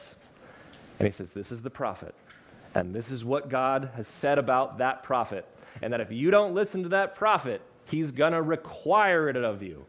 And 0.99 1.09
he 1.09 1.13
says, 1.13 1.33
This 1.33 1.51
is 1.51 1.63
the 1.63 1.71
prophet. 1.71 2.15
And 2.75 2.95
this 2.95 3.11
is 3.11 3.25
what 3.25 3.49
God 3.49 3.91
has 3.97 4.07
said 4.07 4.39
about 4.39 4.79
that 4.79 5.03
prophet. 5.03 5.47
And 5.83 5.93
that 5.93 6.01
if 6.01 6.13
you 6.13 6.31
don't 6.31 6.55
listen 6.55 6.83
to 6.85 6.89
that 6.91 7.15
prophet, 7.15 7.63
he's 7.87 8.11
going 8.11 8.33
to 8.33 8.43
require 8.43 9.29
it 9.29 9.37
of 9.37 9.63
you. 9.63 9.85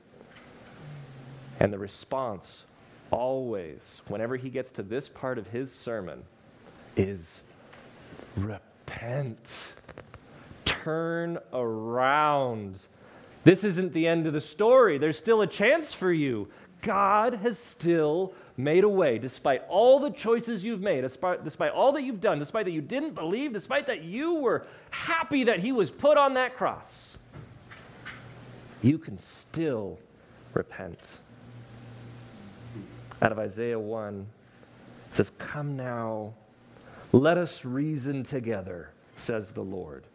And 1.60 1.72
the 1.72 1.78
response, 1.78 2.64
always, 3.12 4.02
whenever 4.08 4.36
he 4.36 4.50
gets 4.50 4.72
to 4.72 4.84
this 4.84 5.10
part 5.10 5.38
of 5.38 5.48
his 5.48 5.72
sermon, 5.72 6.24
is 6.96 7.42
repent. 8.36 9.48
Turn 10.66 11.38
around. 11.54 12.80
This 13.44 13.64
isn't 13.64 13.94
the 13.94 14.08
end 14.08 14.28
of 14.28 14.34
the 14.34 14.42
story. 14.42 14.98
There's 14.98 15.18
still 15.18 15.42
a 15.42 15.48
chance 15.48 15.94
for 15.94 16.12
you. 16.12 16.48
God 16.82 17.36
has 17.36 17.58
still 17.58 18.34
made 18.58 18.84
a 18.84 18.90
way 18.90 19.18
despite 19.18 19.64
all 19.70 20.00
the 20.00 20.10
choices 20.10 20.64
you've 20.64 20.82
made, 20.82 21.02
despite, 21.02 21.72
all 21.72 21.92
that 21.94 22.04
you've 22.04 22.22
done, 22.22 22.40
despite 22.40 22.66
that 22.66 22.72
you 22.72 22.82
didn't 22.82 23.16
believe, 23.16 23.54
despite 23.54 23.88
that 23.88 24.04
you 24.04 24.36
were 24.36 24.66
happy 24.90 25.44
that 25.46 25.60
he 25.60 25.72
was 25.72 25.90
put 25.90 26.18
on 26.18 26.34
that 26.36 26.56
cross. 26.58 27.18
You 28.82 28.98
can 28.98 29.18
still 29.20 30.00
repent. 30.54 31.18
Out 33.22 33.32
of 33.32 33.40
Isaiah 33.40 33.80
1, 33.80 34.26
it 35.10 35.16
says, 35.16 35.32
Come 35.38 35.78
now, 35.78 36.34
let 37.12 37.38
us 37.38 37.64
reason 37.64 38.24
together, 38.24 38.90
says 39.18 39.50
the 39.50 39.62
Lord. 39.62 40.06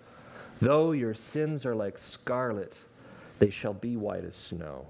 Though 0.61 0.93
your 0.93 1.15
sins 1.15 1.65
are 1.65 1.75
like 1.75 1.99
scarlet, 1.99 2.77
they 3.39 3.51
shall 3.51 3.75
be 3.75 3.97
white 3.97 4.25
as 4.25 4.35
snow. 4.35 4.87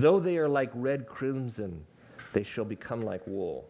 Though 0.00 0.18
they 0.18 0.38
are 0.38 0.48
like 0.48 0.70
red 0.74 1.06
crimson, 1.06 1.84
they 2.32 2.42
shall 2.42 2.64
become 2.64 3.02
like 3.02 3.20
wool. 3.26 3.68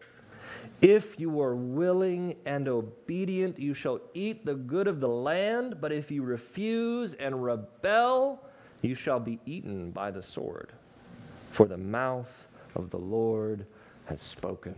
If 0.81 1.19
you 1.19 1.41
are 1.41 1.55
willing 1.55 2.37
and 2.45 2.69
obedient, 2.69 3.59
you 3.59 3.73
shall 3.73 3.99
eat 4.13 4.45
the 4.45 4.55
good 4.55 4.87
of 4.87 5.01
the 5.01 5.09
land, 5.09 5.81
but 5.81 5.91
if 5.91 6.09
you 6.09 6.23
refuse 6.23 7.15
and 7.15 7.43
rebel, 7.43 8.41
you 8.81 8.95
shall 8.95 9.19
be 9.19 9.41
eaten 9.45 9.91
by 9.91 10.09
the 10.09 10.23
sword. 10.23 10.71
For 11.51 11.65
the 11.65 11.77
mouth 11.77 12.31
of 12.75 12.89
the 12.91 12.97
Lord 12.97 13.65
has 14.05 14.21
spoken. 14.21 14.75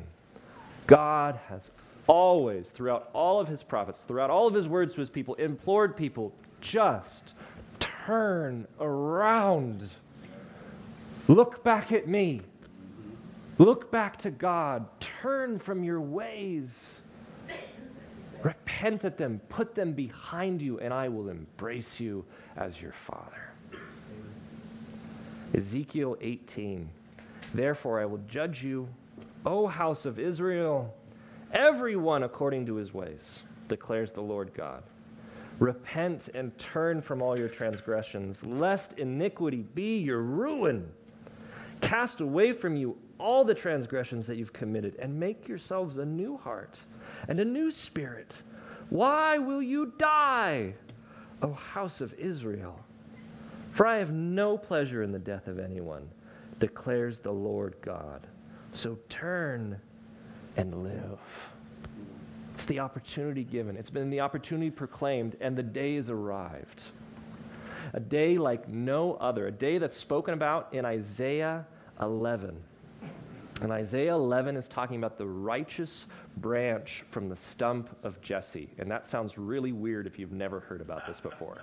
God 0.87 1.39
has 1.47 1.69
always, 2.07 2.69
throughout 2.69 3.11
all 3.13 3.39
of 3.39 3.47
his 3.47 3.61
prophets, 3.61 3.99
throughout 4.07 4.31
all 4.31 4.47
of 4.47 4.55
his 4.55 4.67
words 4.67 4.93
to 4.95 5.01
his 5.01 5.09
people, 5.11 5.35
implored 5.35 5.95
people 5.95 6.33
just 6.61 7.33
turn 7.79 8.67
around. 8.79 9.91
Look 11.27 11.63
back 11.63 11.91
at 11.91 12.07
me. 12.07 12.41
Look 13.57 13.91
back 13.91 14.17
to 14.19 14.31
God. 14.31 14.85
Turn 14.99 15.57
from 15.57 15.83
your 15.83 16.01
ways. 16.01 16.99
Repent 18.43 19.05
at 19.05 19.17
them. 19.17 19.39
Put 19.47 19.73
them 19.73 19.93
behind 19.93 20.61
you, 20.61 20.79
and 20.79 20.93
I 20.93 21.07
will 21.07 21.29
embrace 21.29 21.99
you 21.99 22.25
as 22.57 22.81
your 22.81 22.91
Father. 22.91 23.51
Ezekiel 25.53 26.17
18. 26.19 26.89
Therefore, 27.53 28.01
I 28.01 28.05
will 28.05 28.21
judge 28.27 28.63
you, 28.63 28.89
O 29.45 29.67
house 29.67 30.05
of 30.05 30.19
Israel, 30.19 30.93
everyone 31.53 32.23
according 32.23 32.65
to 32.65 32.75
his 32.75 32.93
ways, 32.93 33.43
declares 33.69 34.11
the 34.11 34.21
Lord 34.21 34.53
God. 34.53 34.83
Repent 35.59 36.29
and 36.33 36.57
turn 36.57 37.01
from 37.01 37.21
all 37.21 37.37
your 37.37 37.47
transgressions, 37.47 38.43
lest 38.43 38.93
iniquity 38.93 39.63
be 39.73 39.99
your 39.99 40.21
ruin. 40.21 40.91
Cast 41.83 42.21
away 42.21 42.53
from 42.53 42.77
you 42.77 42.97
all 43.19 43.43
the 43.43 43.53
transgressions 43.53 44.25
that 44.27 44.37
you've 44.37 44.53
committed 44.53 44.95
and 44.99 45.19
make 45.19 45.47
yourselves 45.47 45.97
a 45.97 46.05
new 46.05 46.37
heart 46.37 46.79
and 47.27 47.39
a 47.39 47.45
new 47.45 47.69
spirit. 47.69 48.35
Why 48.89 49.37
will 49.37 49.61
you 49.61 49.93
die, 49.97 50.73
O 51.41 51.51
house 51.51 51.99
of 51.99 52.13
Israel? 52.13 52.79
For 53.73 53.85
I 53.85 53.97
have 53.97 54.11
no 54.11 54.57
pleasure 54.57 55.03
in 55.03 55.11
the 55.11 55.19
death 55.19 55.47
of 55.47 55.59
anyone, 55.59 56.09
declares 56.59 57.19
the 57.19 57.31
Lord 57.31 57.75
God. 57.81 58.27
So 58.71 58.97
turn 59.09 59.79
and 60.55 60.83
live. 60.83 61.19
It's 62.53 62.65
the 62.65 62.79
opportunity 62.79 63.43
given, 63.43 63.75
it's 63.75 63.89
been 63.89 64.09
the 64.09 64.21
opportunity 64.21 64.71
proclaimed, 64.71 65.35
and 65.41 65.55
the 65.55 65.63
day 65.63 65.95
has 65.97 66.09
arrived. 66.09 66.83
A 67.93 67.99
day 67.99 68.37
like 68.37 68.69
no 68.69 69.15
other, 69.15 69.47
a 69.47 69.51
day 69.51 69.79
that's 69.79 69.97
spoken 69.97 70.33
about 70.33 70.69
in 70.71 70.85
Isaiah 70.85 71.67
11. 72.01 72.55
And 73.61 73.71
Isaiah 73.71 74.15
11 74.15 74.57
is 74.57 74.67
talking 74.67 74.97
about 74.97 75.17
the 75.17 75.25
righteous 75.25 76.05
branch 76.37 77.05
from 77.11 77.29
the 77.29 77.35
stump 77.35 77.89
of 78.03 78.19
Jesse. 78.21 78.69
And 78.77 78.89
that 78.91 79.07
sounds 79.07 79.37
really 79.37 79.71
weird 79.71 80.07
if 80.07 80.19
you've 80.19 80.31
never 80.31 80.59
heard 80.59 80.81
about 80.81 81.07
this 81.07 81.19
before. 81.19 81.61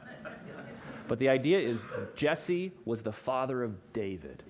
But 1.09 1.19
the 1.19 1.29
idea 1.29 1.59
is 1.59 1.81
Jesse 2.14 2.73
was 2.85 3.03
the 3.03 3.12
father 3.12 3.62
of 3.62 3.75
David. 3.93 4.43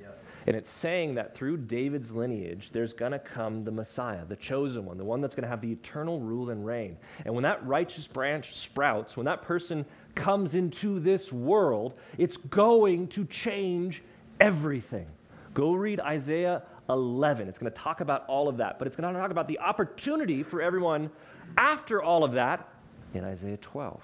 And 0.47 0.57
it's 0.57 0.71
saying 0.71 1.14
that 1.14 1.35
through 1.35 1.59
David's 1.59 2.12
lineage, 2.12 2.71
there's 2.73 2.93
going 2.93 3.12
to 3.12 3.19
come 3.19 3.64
the 3.64 3.71
Messiah, 3.71 4.25
the 4.25 4.37
chosen 4.37 4.85
one, 4.85 4.97
the 4.97 5.05
one 5.05 5.21
that's 5.21 5.35
going 5.35 5.43
to 5.43 5.49
have 5.49 5.61
the 5.61 5.73
eternal 5.73 6.21
rule 6.21 6.51
and 6.51 6.64
reign. 6.64 6.97
And 7.25 7.35
when 7.35 7.43
that 7.43 7.66
righteous 7.66 8.07
branch 8.07 8.57
sprouts, 8.57 9.16
when 9.16 9.27
that 9.27 9.43
person 9.43 9.85
comes 10.14 10.55
into 10.55 11.01
this 11.01 11.33
world, 11.33 11.95
it's 12.16 12.37
going 12.37 13.09
to 13.09 13.25
change 13.27 14.03
everything. 14.40 15.07
Go 15.55 15.73
read 15.73 16.01
Isaiah 16.01 16.63
11. 16.89 17.49
It's 17.49 17.59
going 17.59 17.73
to 17.73 17.79
talk 17.79 18.01
about 18.01 18.25
all 18.27 18.49
of 18.49 18.59
that, 18.59 18.79
but 18.79 18.87
it's 18.87 18.97
going 18.97 19.13
to 19.13 19.21
talk 19.21 19.31
about 19.31 19.49
the 19.49 19.59
opportunity 19.59 20.43
for 20.43 20.63
everyone 20.63 21.11
after 21.57 22.03
all 22.03 22.25
of 22.25 22.33
that 22.33 22.69
in 23.15 23.25
Isaiah 23.25 23.57
12. 23.57 24.01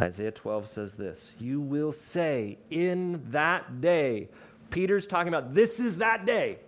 Isaiah 0.00 0.30
12 0.30 0.68
says 0.68 0.94
this 0.94 1.32
You 1.38 1.60
will 1.60 1.92
say, 1.92 2.58
In 2.70 3.22
that 3.30 3.80
day, 3.80 4.28
Peter's 4.70 5.06
talking 5.06 5.28
about 5.28 5.54
this 5.54 5.80
is 5.80 5.96
that 5.96 6.26
day. 6.26 6.58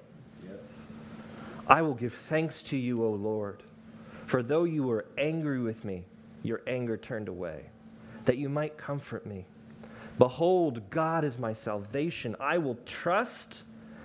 I 1.67 1.83
will 1.83 1.95
give 1.95 2.15
thanks 2.29 2.63
to 2.65 2.77
you, 2.77 3.05
O 3.05 3.11
Lord, 3.11 3.63
for 4.27 4.43
though 4.43 4.65
you 4.65 4.83
were 4.83 5.07
angry 5.17 5.61
with 5.61 5.85
me, 5.85 6.05
your 6.43 6.63
anger 6.67 6.97
turned 6.97 7.29
away, 7.29 7.67
that 8.25 8.39
you 8.39 8.49
might 8.49 8.77
comfort 8.77 9.25
me. 9.25 9.45
Behold, 10.21 10.83
God 10.91 11.25
is 11.25 11.39
my 11.39 11.55
salvation. 11.55 12.37
I 12.39 12.59
will 12.59 12.77
trust 12.85 13.63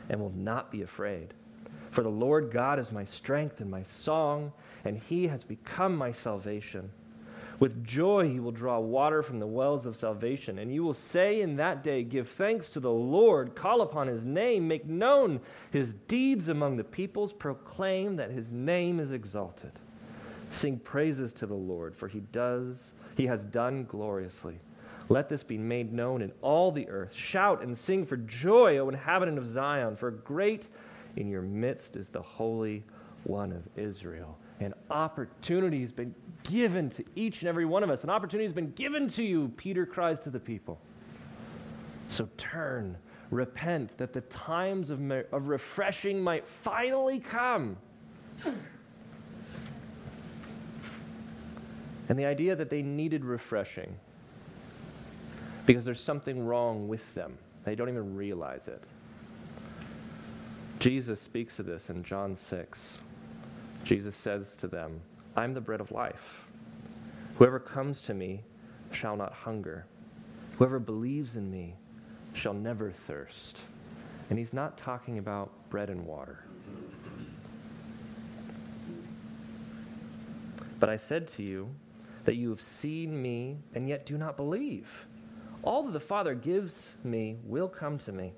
and 0.07 0.17
will 0.17 0.31
not 0.33 0.71
be 0.71 0.81
afraid. 0.81 1.33
For 1.91 2.03
the 2.03 2.09
Lord 2.09 2.51
God 2.53 2.79
is 2.79 2.89
my 2.89 3.03
strength 3.03 3.59
and 3.59 3.69
my 3.69 3.83
song, 3.83 4.53
and 4.85 4.97
he 4.97 5.27
has 5.27 5.43
become 5.43 5.93
my 5.93 6.13
salvation. 6.13 6.89
With 7.59 7.83
joy 7.83 8.29
he 8.29 8.39
will 8.39 8.53
draw 8.53 8.79
water 8.79 9.23
from 9.23 9.39
the 9.39 9.45
wells 9.45 9.85
of 9.85 9.97
salvation. 9.97 10.59
And 10.59 10.73
you 10.73 10.85
will 10.85 10.93
say 10.93 11.41
in 11.41 11.57
that 11.57 11.83
day, 11.83 12.01
Give 12.01 12.29
thanks 12.29 12.69
to 12.69 12.79
the 12.79 12.89
Lord, 12.89 13.53
call 13.53 13.81
upon 13.81 14.07
his 14.07 14.23
name, 14.23 14.69
make 14.69 14.85
known 14.85 15.41
his 15.71 15.95
deeds 16.07 16.47
among 16.47 16.77
the 16.77 16.85
peoples, 16.85 17.33
proclaim 17.33 18.15
that 18.15 18.31
his 18.31 18.49
name 18.53 19.01
is 19.01 19.11
exalted. 19.11 19.73
Sing 20.49 20.79
praises 20.79 21.33
to 21.33 21.45
the 21.45 21.53
Lord, 21.53 21.93
for 21.93 22.07
he 22.07 22.21
does, 22.31 22.93
he 23.17 23.25
has 23.25 23.43
done 23.43 23.83
gloriously. 23.83 24.61
Let 25.07 25.29
this 25.29 25.43
be 25.43 25.57
made 25.57 25.93
known 25.93 26.21
in 26.21 26.31
all 26.41 26.71
the 26.71 26.89
earth. 26.89 27.13
Shout 27.13 27.61
and 27.61 27.77
sing 27.77 28.05
for 28.05 28.17
joy, 28.17 28.79
O 28.79 28.89
inhabitant 28.89 29.37
of 29.37 29.45
Zion, 29.45 29.95
for 29.95 30.11
great 30.11 30.67
in 31.15 31.27
your 31.29 31.43
midst 31.43 31.95
is 31.95 32.09
the 32.09 32.21
Holy 32.21 32.83
One 33.23 33.51
of 33.51 33.63
Israel. 33.77 34.37
An 34.59 34.73
opportunity 34.89 35.81
has 35.81 35.91
been 35.91 36.15
given 36.43 36.89
to 36.91 37.03
each 37.15 37.41
and 37.41 37.49
every 37.49 37.65
one 37.65 37.83
of 37.83 37.89
us. 37.89 38.03
An 38.03 38.09
opportunity 38.09 38.45
has 38.45 38.53
been 38.53 38.71
given 38.71 39.07
to 39.09 39.23
you, 39.23 39.51
Peter 39.57 39.85
cries 39.85 40.19
to 40.21 40.29
the 40.29 40.39
people. 40.39 40.79
So 42.09 42.27
turn, 42.37 42.97
repent, 43.29 43.97
that 43.97 44.13
the 44.13 44.21
times 44.21 44.89
of, 44.89 44.99
of 45.31 45.49
refreshing 45.49 46.21
might 46.21 46.47
finally 46.47 47.19
come. 47.19 47.77
And 52.07 52.19
the 52.19 52.25
idea 52.25 52.55
that 52.55 52.69
they 52.69 52.81
needed 52.81 53.25
refreshing 53.25 53.97
because 55.65 55.85
there's 55.85 56.01
something 56.01 56.45
wrong 56.45 56.87
with 56.87 57.13
them. 57.15 57.37
They 57.63 57.75
don't 57.75 57.89
even 57.89 58.15
realize 58.15 58.67
it. 58.67 58.83
Jesus 60.79 61.19
speaks 61.21 61.57
of 61.59 61.65
this 61.65 61.89
in 61.89 62.03
John 62.03 62.35
6. 62.35 62.97
Jesus 63.83 64.15
says 64.15 64.55
to 64.57 64.67
them, 64.67 64.99
I'm 65.35 65.53
the 65.53 65.61
bread 65.61 65.81
of 65.81 65.91
life. 65.91 66.45
Whoever 67.37 67.59
comes 67.59 68.01
to 68.03 68.13
me 68.13 68.41
shall 68.91 69.15
not 69.15 69.33
hunger. 69.33 69.85
Whoever 70.57 70.79
believes 70.79 71.35
in 71.35 71.49
me 71.51 71.75
shall 72.33 72.53
never 72.53 72.91
thirst. 73.07 73.61
And 74.29 74.39
he's 74.39 74.53
not 74.53 74.77
talking 74.77 75.17
about 75.17 75.51
bread 75.69 75.89
and 75.89 76.05
water. 76.05 76.43
But 80.79 80.89
I 80.89 80.97
said 80.97 81.27
to 81.29 81.43
you 81.43 81.69
that 82.25 82.35
you 82.35 82.49
have 82.49 82.61
seen 82.61 83.21
me 83.21 83.57
and 83.73 83.87
yet 83.87 84.05
do 84.05 84.17
not 84.17 84.37
believe. 84.37 84.87
All 85.63 85.83
that 85.83 85.93
the 85.93 85.99
Father 85.99 86.35
gives 86.35 86.95
me 87.03 87.37
will 87.43 87.67
come 87.67 87.97
to 87.99 88.11
me. 88.11 88.33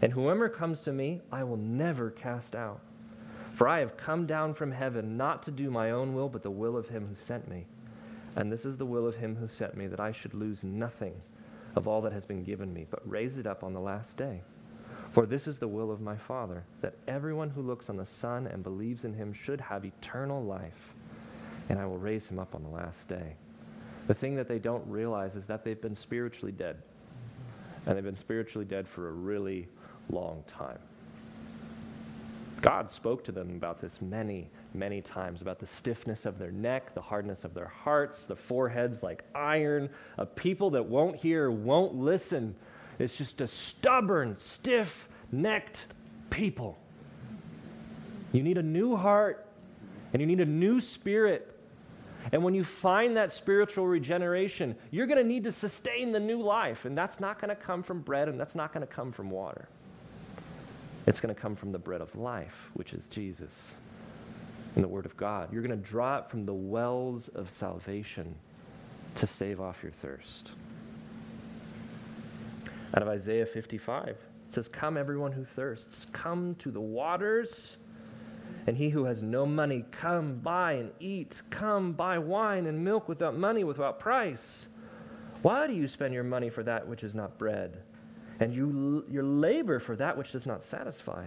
And 0.00 0.12
whoever 0.12 0.48
comes 0.48 0.80
to 0.80 0.92
me, 0.92 1.20
I 1.32 1.44
will 1.44 1.56
never 1.56 2.10
cast 2.10 2.54
out. 2.54 2.80
For 3.54 3.66
I 3.66 3.80
have 3.80 3.96
come 3.96 4.26
down 4.26 4.54
from 4.54 4.70
heaven 4.70 5.16
not 5.16 5.42
to 5.44 5.50
do 5.50 5.70
my 5.70 5.90
own 5.90 6.14
will, 6.14 6.28
but 6.28 6.42
the 6.42 6.50
will 6.50 6.76
of 6.76 6.88
him 6.88 7.06
who 7.06 7.14
sent 7.14 7.48
me. 7.48 7.66
And 8.36 8.52
this 8.52 8.64
is 8.64 8.76
the 8.76 8.86
will 8.86 9.06
of 9.06 9.16
him 9.16 9.34
who 9.34 9.48
sent 9.48 9.76
me, 9.76 9.88
that 9.88 9.98
I 9.98 10.12
should 10.12 10.34
lose 10.34 10.62
nothing 10.62 11.20
of 11.74 11.88
all 11.88 12.00
that 12.02 12.12
has 12.12 12.24
been 12.24 12.44
given 12.44 12.72
me, 12.72 12.86
but 12.88 13.08
raise 13.08 13.38
it 13.38 13.46
up 13.46 13.64
on 13.64 13.72
the 13.72 13.80
last 13.80 14.16
day. 14.16 14.42
For 15.10 15.26
this 15.26 15.46
is 15.46 15.58
the 15.58 15.66
will 15.66 15.90
of 15.90 16.00
my 16.00 16.16
Father, 16.16 16.62
that 16.82 16.94
everyone 17.08 17.50
who 17.50 17.62
looks 17.62 17.88
on 17.88 17.96
the 17.96 18.06
Son 18.06 18.46
and 18.46 18.62
believes 18.62 19.04
in 19.04 19.14
him 19.14 19.32
should 19.32 19.60
have 19.60 19.84
eternal 19.84 20.44
life, 20.44 20.94
and 21.68 21.78
I 21.78 21.86
will 21.86 21.98
raise 21.98 22.26
him 22.26 22.38
up 22.38 22.54
on 22.54 22.62
the 22.62 22.68
last 22.68 23.08
day. 23.08 23.34
The 24.08 24.14
thing 24.14 24.34
that 24.36 24.48
they 24.48 24.58
don't 24.58 24.84
realize 24.88 25.36
is 25.36 25.44
that 25.46 25.64
they've 25.64 25.80
been 25.80 25.94
spiritually 25.94 26.50
dead. 26.50 26.82
And 27.86 27.96
they've 27.96 28.04
been 28.04 28.16
spiritually 28.16 28.64
dead 28.64 28.88
for 28.88 29.10
a 29.10 29.12
really 29.12 29.68
long 30.10 30.42
time. 30.48 30.78
God 32.62 32.90
spoke 32.90 33.22
to 33.24 33.32
them 33.32 33.50
about 33.50 33.80
this 33.80 34.00
many, 34.00 34.48
many 34.74 35.00
times 35.00 35.42
about 35.42 35.60
the 35.60 35.66
stiffness 35.66 36.26
of 36.26 36.38
their 36.38 36.50
neck, 36.50 36.94
the 36.94 37.00
hardness 37.00 37.44
of 37.44 37.54
their 37.54 37.68
hearts, 37.68 38.24
the 38.24 38.34
foreheads 38.34 39.02
like 39.02 39.24
iron, 39.34 39.90
a 40.16 40.26
people 40.26 40.70
that 40.70 40.84
won't 40.84 41.14
hear, 41.14 41.50
won't 41.50 41.94
listen. 41.94 42.56
It's 42.98 43.16
just 43.16 43.40
a 43.42 43.46
stubborn, 43.46 44.36
stiff 44.36 45.08
necked 45.30 45.84
people. 46.30 46.78
You 48.32 48.42
need 48.42 48.58
a 48.58 48.62
new 48.62 48.96
heart 48.96 49.46
and 50.12 50.20
you 50.20 50.26
need 50.26 50.40
a 50.40 50.46
new 50.46 50.80
spirit. 50.80 51.57
And 52.32 52.42
when 52.42 52.54
you 52.54 52.64
find 52.64 53.16
that 53.16 53.32
spiritual 53.32 53.86
regeneration, 53.86 54.76
you're 54.90 55.06
going 55.06 55.18
to 55.18 55.24
need 55.24 55.44
to 55.44 55.52
sustain 55.52 56.12
the 56.12 56.20
new 56.20 56.42
life. 56.42 56.84
And 56.84 56.96
that's 56.96 57.20
not 57.20 57.40
going 57.40 57.50
to 57.50 57.56
come 57.56 57.82
from 57.82 58.00
bread 58.00 58.28
and 58.28 58.38
that's 58.38 58.54
not 58.54 58.72
going 58.72 58.86
to 58.86 58.92
come 58.92 59.12
from 59.12 59.30
water. 59.30 59.68
It's 61.06 61.20
going 61.20 61.34
to 61.34 61.40
come 61.40 61.56
from 61.56 61.72
the 61.72 61.78
bread 61.78 62.00
of 62.02 62.14
life, 62.14 62.70
which 62.74 62.92
is 62.92 63.06
Jesus 63.06 63.52
and 64.74 64.84
the 64.84 64.88
Word 64.88 65.06
of 65.06 65.16
God. 65.16 65.52
You're 65.52 65.62
going 65.62 65.80
to 65.80 65.88
draw 65.88 66.18
it 66.18 66.28
from 66.28 66.44
the 66.44 66.54
wells 66.54 67.28
of 67.28 67.50
salvation 67.50 68.34
to 69.16 69.26
stave 69.26 69.60
off 69.60 69.78
your 69.82 69.92
thirst. 69.92 70.50
Out 72.94 73.02
of 73.02 73.08
Isaiah 73.08 73.46
55, 73.46 74.08
it 74.08 74.18
says, 74.50 74.68
Come, 74.68 74.96
everyone 74.96 75.32
who 75.32 75.44
thirsts, 75.44 76.06
come 76.12 76.54
to 76.56 76.70
the 76.70 76.80
waters. 76.80 77.78
And 78.68 78.76
he 78.76 78.90
who 78.90 79.06
has 79.06 79.22
no 79.22 79.46
money, 79.46 79.84
come 79.90 80.36
buy 80.36 80.74
and 80.74 80.92
eat. 81.00 81.42
Come 81.50 81.92
buy 81.92 82.18
wine 82.18 82.66
and 82.66 82.84
milk 82.84 83.08
without 83.08 83.36
money, 83.36 83.64
without 83.64 83.98
price. 83.98 84.66
Why 85.42 85.66
do 85.66 85.72
you 85.72 85.88
spend 85.88 86.14
your 86.14 86.22
money 86.22 86.50
for 86.50 86.62
that 86.62 86.86
which 86.86 87.02
is 87.02 87.14
not 87.14 87.36
bread? 87.38 87.78
and 88.40 88.54
you, 88.54 89.04
your 89.10 89.24
labor 89.24 89.80
for 89.80 89.96
that 89.96 90.16
which 90.16 90.32
does 90.32 90.46
not 90.46 90.62
satisfy. 90.62 91.26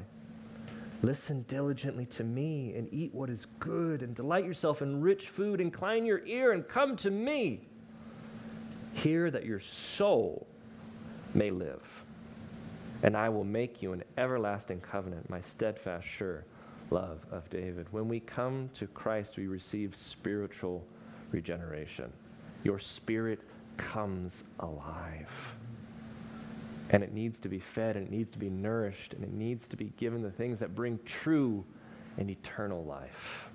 Listen 1.01 1.43
diligently 1.47 2.05
to 2.05 2.23
me 2.23 2.73
and 2.75 2.87
eat 2.93 3.13
what 3.13 3.29
is 3.29 3.47
good, 3.59 4.03
and 4.03 4.15
delight 4.15 4.45
yourself 4.45 4.81
in 4.81 5.01
rich 5.01 5.29
food. 5.29 5.59
Incline 5.59 6.05
your 6.05 6.23
ear 6.25 6.51
and 6.51 6.67
come 6.67 6.95
to 6.97 7.09
me. 7.09 7.61
Hear 8.93 9.31
that 9.31 9.45
your 9.45 9.59
soul 9.59 10.47
may 11.33 11.49
live, 11.49 11.81
and 13.03 13.17
I 13.17 13.29
will 13.29 13.43
make 13.43 13.81
you 13.81 13.93
an 13.93 14.03
everlasting 14.17 14.81
covenant, 14.81 15.29
my 15.29 15.41
steadfast, 15.41 16.05
sure 16.05 16.45
love 16.91 17.19
of 17.31 17.49
David. 17.49 17.87
When 17.91 18.07
we 18.07 18.19
come 18.19 18.69
to 18.75 18.87
Christ, 18.87 19.37
we 19.37 19.47
receive 19.47 19.95
spiritual 19.95 20.85
regeneration. 21.31 22.11
Your 22.63 22.79
spirit 22.79 23.39
comes 23.77 24.43
alive 24.59 25.29
and 26.89 27.03
it 27.03 27.13
needs 27.13 27.39
to 27.39 27.49
be 27.49 27.59
fed 27.59 27.95
and 27.95 28.05
it 28.05 28.11
needs 28.11 28.31
to 28.31 28.37
be 28.37 28.49
nourished 28.49 29.13
and 29.13 29.23
it 29.23 29.31
needs 29.31 29.67
to 29.69 29.77
be 29.77 29.91
given 29.97 30.21
the 30.21 30.31
things 30.31 30.59
that 30.59 30.75
bring 30.75 30.99
true 31.05 31.63
and 32.17 32.29
eternal 32.29 32.83
life. 32.83 33.47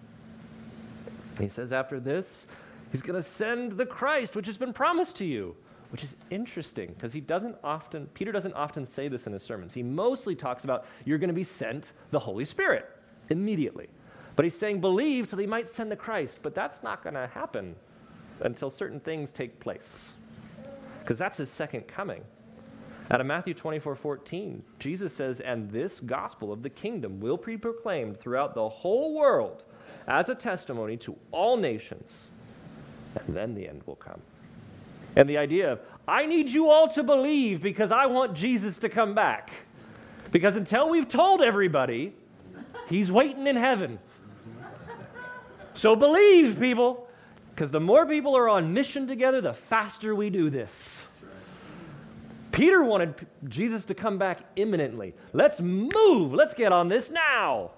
And 1.36 1.44
he 1.44 1.50
says 1.50 1.72
after 1.72 2.00
this, 2.00 2.46
he's 2.90 3.02
going 3.02 3.22
to 3.22 3.28
send 3.28 3.72
the 3.72 3.84
Christ, 3.84 4.34
which 4.34 4.46
has 4.46 4.56
been 4.56 4.72
promised 4.72 5.16
to 5.16 5.26
you, 5.26 5.54
which 5.90 6.02
is 6.02 6.16
interesting 6.30 6.94
because 6.94 7.12
he 7.12 7.20
doesn't 7.20 7.56
often, 7.62 8.06
Peter 8.14 8.32
doesn't 8.32 8.54
often 8.54 8.86
say 8.86 9.06
this 9.08 9.26
in 9.26 9.34
his 9.34 9.42
sermons. 9.42 9.74
He 9.74 9.82
mostly 9.82 10.34
talks 10.34 10.64
about 10.64 10.86
you're 11.04 11.18
going 11.18 11.28
to 11.28 11.34
be 11.34 11.44
sent 11.44 11.92
the 12.10 12.18
Holy 12.18 12.46
Spirit 12.46 12.95
immediately. 13.30 13.88
But 14.34 14.44
he's 14.44 14.58
saying 14.58 14.80
believe 14.80 15.28
so 15.28 15.36
they 15.36 15.46
might 15.46 15.68
send 15.68 15.90
the 15.90 15.96
Christ, 15.96 16.40
but 16.42 16.54
that's 16.54 16.82
not 16.82 17.02
going 17.02 17.14
to 17.14 17.26
happen 17.26 17.74
until 18.40 18.68
certain 18.70 19.00
things 19.00 19.30
take 19.30 19.58
place 19.60 20.12
because 21.06 21.18
that's 21.18 21.38
his 21.38 21.48
second 21.48 21.86
coming. 21.86 22.22
Out 23.12 23.20
of 23.20 23.26
Matthew 23.26 23.54
24 23.54 23.94
14, 23.94 24.62
Jesus 24.80 25.14
says, 25.14 25.38
And 25.38 25.70
this 25.70 26.00
gospel 26.00 26.52
of 26.52 26.62
the 26.62 26.70
kingdom 26.70 27.20
will 27.20 27.36
be 27.36 27.56
proclaimed 27.56 28.18
throughout 28.18 28.54
the 28.54 28.68
whole 28.68 29.14
world 29.14 29.62
as 30.08 30.28
a 30.28 30.34
testimony 30.34 30.96
to 30.98 31.16
all 31.30 31.56
nations, 31.56 32.12
and 33.14 33.36
then 33.36 33.54
the 33.54 33.68
end 33.68 33.82
will 33.86 33.96
come. 33.96 34.20
And 35.14 35.28
the 35.28 35.38
idea 35.38 35.72
of, 35.72 35.80
I 36.08 36.26
need 36.26 36.48
you 36.48 36.68
all 36.68 36.88
to 36.88 37.04
believe 37.04 37.62
because 37.62 37.92
I 37.92 38.06
want 38.06 38.34
Jesus 38.34 38.78
to 38.80 38.88
come 38.88 39.14
back. 39.14 39.50
Because 40.32 40.56
until 40.56 40.90
we've 40.90 41.08
told 41.08 41.40
everybody, 41.40 42.12
he's 42.88 43.10
waiting 43.10 43.46
in 43.46 43.56
heaven. 43.56 43.98
So 45.74 45.94
believe, 45.94 46.58
people, 46.58 47.06
because 47.54 47.70
the 47.70 47.80
more 47.80 48.06
people 48.06 48.36
are 48.36 48.48
on 48.48 48.72
mission 48.72 49.06
together, 49.06 49.40
the 49.40 49.54
faster 49.54 50.14
we 50.14 50.30
do 50.30 50.50
this. 50.50 51.06
Peter 52.52 52.82
wanted 52.82 53.26
Jesus 53.48 53.84
to 53.84 53.94
come 53.94 54.16
back 54.16 54.40
imminently. 54.56 55.14
Let's 55.34 55.60
move. 55.60 56.32
Let's 56.32 56.54
get 56.54 56.72
on 56.72 56.88
this 56.88 57.10
now. 57.10 57.72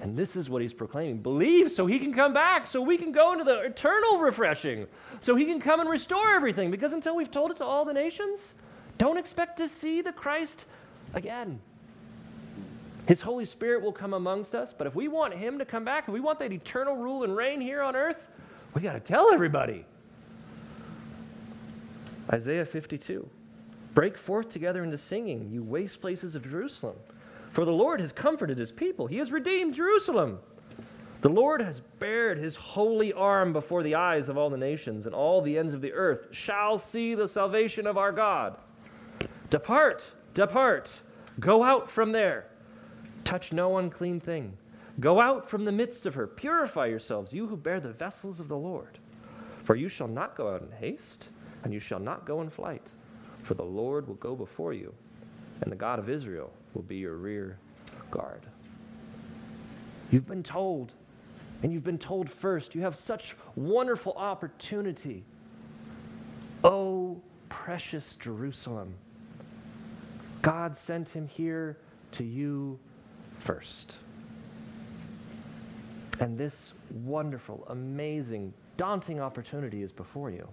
And 0.00 0.16
this 0.16 0.36
is 0.36 0.48
what 0.48 0.62
he's 0.62 0.72
proclaiming. 0.72 1.18
Believe 1.18 1.70
so 1.70 1.86
he 1.86 1.98
can 1.98 2.14
come 2.14 2.32
back, 2.32 2.66
so 2.66 2.80
we 2.80 2.96
can 2.96 3.12
go 3.12 3.32
into 3.32 3.44
the 3.44 3.60
eternal 3.60 4.18
refreshing, 4.18 4.86
so 5.20 5.36
he 5.36 5.44
can 5.44 5.60
come 5.60 5.80
and 5.80 5.90
restore 5.90 6.30
everything. 6.30 6.70
Because 6.70 6.94
until 6.94 7.14
we've 7.14 7.30
told 7.30 7.50
it 7.50 7.58
to 7.58 7.64
all 7.64 7.84
the 7.84 7.92
nations, 7.92 8.40
don't 8.96 9.18
expect 9.18 9.58
to 9.58 9.68
see 9.68 10.00
the 10.00 10.12
Christ 10.12 10.64
again. 11.12 11.60
His 13.06 13.20
Holy 13.20 13.44
Spirit 13.44 13.82
will 13.82 13.92
come 13.92 14.14
amongst 14.14 14.54
us, 14.54 14.74
but 14.76 14.86
if 14.86 14.94
we 14.94 15.08
want 15.08 15.34
him 15.34 15.58
to 15.58 15.64
come 15.64 15.84
back, 15.84 16.04
if 16.06 16.14
we 16.14 16.20
want 16.20 16.38
that 16.38 16.52
eternal 16.52 16.96
rule 16.96 17.24
and 17.24 17.36
reign 17.36 17.60
here 17.60 17.82
on 17.82 17.96
earth, 17.96 18.18
we 18.74 18.82
got 18.82 18.92
to 18.92 19.00
tell 19.00 19.32
everybody. 19.32 19.84
Isaiah 22.32 22.64
52. 22.64 23.28
Break 23.94 24.16
forth 24.16 24.50
together 24.50 24.84
into 24.84 24.98
singing, 24.98 25.50
you 25.50 25.62
waste 25.62 26.00
places 26.00 26.34
of 26.34 26.48
Jerusalem. 26.48 26.96
For 27.52 27.64
the 27.64 27.72
Lord 27.72 28.00
has 28.00 28.12
comforted 28.12 28.58
his 28.58 28.70
people, 28.70 29.06
he 29.06 29.18
has 29.18 29.32
redeemed 29.32 29.74
Jerusalem. 29.74 30.38
The 31.22 31.28
Lord 31.28 31.60
has 31.60 31.82
bared 31.98 32.38
his 32.38 32.56
holy 32.56 33.12
arm 33.12 33.52
before 33.52 33.82
the 33.82 33.96
eyes 33.96 34.28
of 34.28 34.38
all 34.38 34.48
the 34.48 34.56
nations, 34.56 35.04
and 35.06 35.14
all 35.14 35.42
the 35.42 35.58
ends 35.58 35.74
of 35.74 35.82
the 35.82 35.92
earth 35.92 36.28
shall 36.30 36.78
see 36.78 37.14
the 37.14 37.28
salvation 37.28 37.86
of 37.86 37.98
our 37.98 38.12
God. 38.12 38.56
Depart, 39.50 40.02
depart, 40.32 40.88
go 41.38 41.62
out 41.62 41.90
from 41.90 42.12
there. 42.12 42.46
Touch 43.30 43.52
no 43.52 43.78
unclean 43.78 44.18
thing. 44.18 44.52
Go 44.98 45.20
out 45.20 45.48
from 45.48 45.64
the 45.64 45.70
midst 45.70 46.04
of 46.04 46.14
her. 46.14 46.26
Purify 46.26 46.86
yourselves, 46.86 47.32
you 47.32 47.46
who 47.46 47.56
bear 47.56 47.78
the 47.78 47.92
vessels 47.92 48.40
of 48.40 48.48
the 48.48 48.56
Lord. 48.56 48.98
For 49.62 49.76
you 49.76 49.88
shall 49.88 50.08
not 50.08 50.36
go 50.36 50.52
out 50.52 50.62
in 50.62 50.72
haste 50.72 51.28
and 51.62 51.72
you 51.72 51.78
shall 51.78 52.00
not 52.00 52.26
go 52.26 52.40
in 52.40 52.50
flight, 52.50 52.82
for 53.44 53.54
the 53.54 53.62
Lord 53.62 54.08
will 54.08 54.16
go 54.16 54.34
before 54.34 54.72
you, 54.72 54.92
and 55.60 55.70
the 55.70 55.76
God 55.76 56.00
of 56.00 56.10
Israel 56.10 56.52
will 56.74 56.82
be 56.82 56.96
your 56.96 57.14
rear 57.14 57.56
guard. 58.10 58.42
You've 60.10 60.26
been 60.26 60.42
told, 60.42 60.90
and 61.62 61.72
you've 61.72 61.84
been 61.84 61.98
told 61.98 62.28
first, 62.28 62.74
you 62.74 62.80
have 62.80 62.96
such 62.96 63.36
wonderful 63.54 64.14
opportunity. 64.14 65.22
Oh, 66.64 67.22
precious 67.48 68.16
Jerusalem. 68.18 68.92
God 70.42 70.76
sent 70.76 71.10
him 71.10 71.28
here 71.28 71.76
to 72.10 72.24
you 72.24 72.76
first. 73.40 73.96
And 76.20 76.36
this 76.36 76.72
wonderful, 77.04 77.64
amazing, 77.68 78.52
daunting 78.76 79.20
opportunity 79.20 79.82
is 79.82 79.90
before 79.90 80.30
you. 80.30 80.46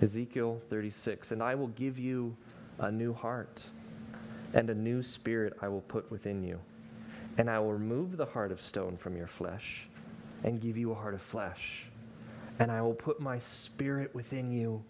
Ezekiel 0.00 0.60
36, 0.70 1.32
and 1.32 1.42
I 1.42 1.54
will 1.54 1.68
give 1.68 1.98
you 1.98 2.36
a 2.78 2.90
new 2.90 3.12
heart, 3.12 3.62
and 4.54 4.70
a 4.70 4.74
new 4.74 5.02
spirit 5.02 5.56
I 5.60 5.68
will 5.68 5.82
put 5.82 6.10
within 6.10 6.42
you. 6.42 6.58
And 7.36 7.50
I 7.50 7.58
will 7.58 7.72
remove 7.72 8.16
the 8.16 8.26
heart 8.26 8.50
of 8.50 8.60
stone 8.60 8.96
from 8.96 9.16
your 9.16 9.26
flesh, 9.26 9.86
and 10.44 10.60
give 10.60 10.76
you 10.76 10.92
a 10.92 10.94
heart 10.94 11.14
of 11.14 11.22
flesh. 11.22 11.84
And 12.60 12.70
I 12.72 12.80
will 12.80 12.94
put 12.94 13.20
my 13.20 13.38
spirit 13.38 14.14
within 14.14 14.50
you, 14.50 14.82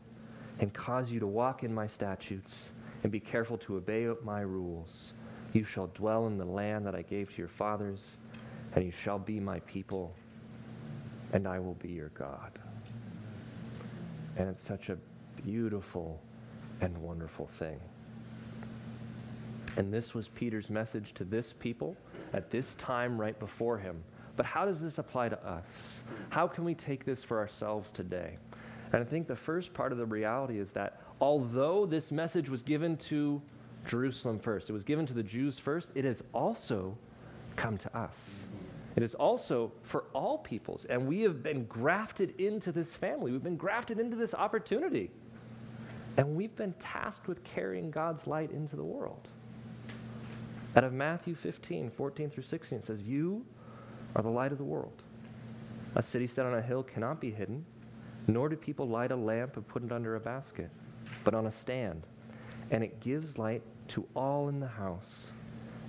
and 0.60 0.72
cause 0.72 1.10
you 1.10 1.20
to 1.20 1.26
walk 1.26 1.64
in 1.64 1.74
my 1.74 1.86
statutes, 1.86 2.70
and 3.02 3.10
be 3.10 3.20
careful 3.20 3.58
to 3.58 3.76
obey 3.76 4.08
my 4.24 4.42
rules. 4.42 5.12
You 5.52 5.64
shall 5.64 5.88
dwell 5.88 6.26
in 6.26 6.38
the 6.38 6.44
land 6.44 6.86
that 6.86 6.94
I 6.94 7.02
gave 7.02 7.30
to 7.30 7.38
your 7.38 7.48
fathers, 7.48 8.16
and 8.74 8.84
you 8.84 8.92
shall 8.92 9.18
be 9.18 9.40
my 9.40 9.60
people, 9.60 10.14
and 11.32 11.46
I 11.46 11.58
will 11.58 11.74
be 11.74 11.88
your 11.88 12.10
God. 12.10 12.52
And 14.36 14.48
it's 14.48 14.66
such 14.66 14.88
a 14.88 14.96
beautiful 15.42 16.20
and 16.80 16.96
wonderful 16.98 17.48
thing. 17.58 17.80
And 19.76 19.92
this 19.92 20.12
was 20.12 20.28
Peter's 20.28 20.70
message 20.70 21.14
to 21.14 21.24
this 21.24 21.54
people 21.58 21.96
at 22.32 22.50
this 22.50 22.74
time 22.74 23.20
right 23.20 23.38
before 23.38 23.78
him. 23.78 24.02
But 24.36 24.46
how 24.46 24.64
does 24.64 24.80
this 24.80 24.98
apply 24.98 25.30
to 25.30 25.46
us? 25.46 26.00
How 26.30 26.46
can 26.46 26.64
we 26.64 26.74
take 26.74 27.04
this 27.04 27.24
for 27.24 27.38
ourselves 27.38 27.90
today? 27.92 28.38
And 28.92 29.02
I 29.02 29.04
think 29.04 29.26
the 29.26 29.36
first 29.36 29.72
part 29.74 29.92
of 29.92 29.98
the 29.98 30.06
reality 30.06 30.58
is 30.58 30.70
that 30.72 31.00
although 31.20 31.86
this 31.86 32.10
message 32.10 32.48
was 32.48 32.62
given 32.62 32.96
to 32.96 33.42
Jerusalem 33.86 34.38
first, 34.38 34.68
it 34.68 34.72
was 34.72 34.82
given 34.82 35.06
to 35.06 35.14
the 35.14 35.22
Jews 35.22 35.58
first, 35.58 35.90
it 35.94 36.04
has 36.04 36.22
also 36.32 36.96
come 37.56 37.76
to 37.78 37.96
us. 37.96 38.44
It 38.96 39.02
is 39.02 39.14
also 39.14 39.72
for 39.82 40.04
all 40.12 40.38
peoples. 40.38 40.84
And 40.86 41.06
we 41.06 41.20
have 41.22 41.42
been 41.42 41.64
grafted 41.66 42.34
into 42.40 42.72
this 42.72 42.92
family. 42.92 43.30
We've 43.30 43.42
been 43.42 43.56
grafted 43.56 44.00
into 44.00 44.16
this 44.16 44.34
opportunity. 44.34 45.10
And 46.16 46.34
we've 46.34 46.56
been 46.56 46.72
tasked 46.80 47.28
with 47.28 47.44
carrying 47.44 47.90
God's 47.90 48.26
light 48.26 48.50
into 48.50 48.74
the 48.74 48.82
world. 48.82 49.28
Out 50.74 50.84
of 50.84 50.92
Matthew 50.92 51.34
15, 51.34 51.90
14 51.90 52.30
through 52.30 52.42
16, 52.42 52.78
it 52.78 52.84
says, 52.84 53.02
You 53.02 53.44
are 54.16 54.22
the 54.22 54.28
light 54.28 54.52
of 54.52 54.58
the 54.58 54.64
world. 54.64 55.02
A 55.94 56.02
city 56.02 56.26
set 56.26 56.44
on 56.44 56.54
a 56.54 56.62
hill 56.62 56.82
cannot 56.82 57.20
be 57.20 57.30
hidden, 57.30 57.64
nor 58.26 58.48
do 58.48 58.56
people 58.56 58.88
light 58.88 59.12
a 59.12 59.16
lamp 59.16 59.56
and 59.56 59.66
put 59.66 59.84
it 59.84 59.92
under 59.92 60.16
a 60.16 60.20
basket, 60.20 60.70
but 61.24 61.34
on 61.34 61.46
a 61.46 61.52
stand. 61.52 62.06
And 62.70 62.84
it 62.84 63.00
gives 63.00 63.38
light 63.38 63.62
to 63.88 64.06
all 64.14 64.48
in 64.48 64.60
the 64.60 64.68
house. 64.68 65.26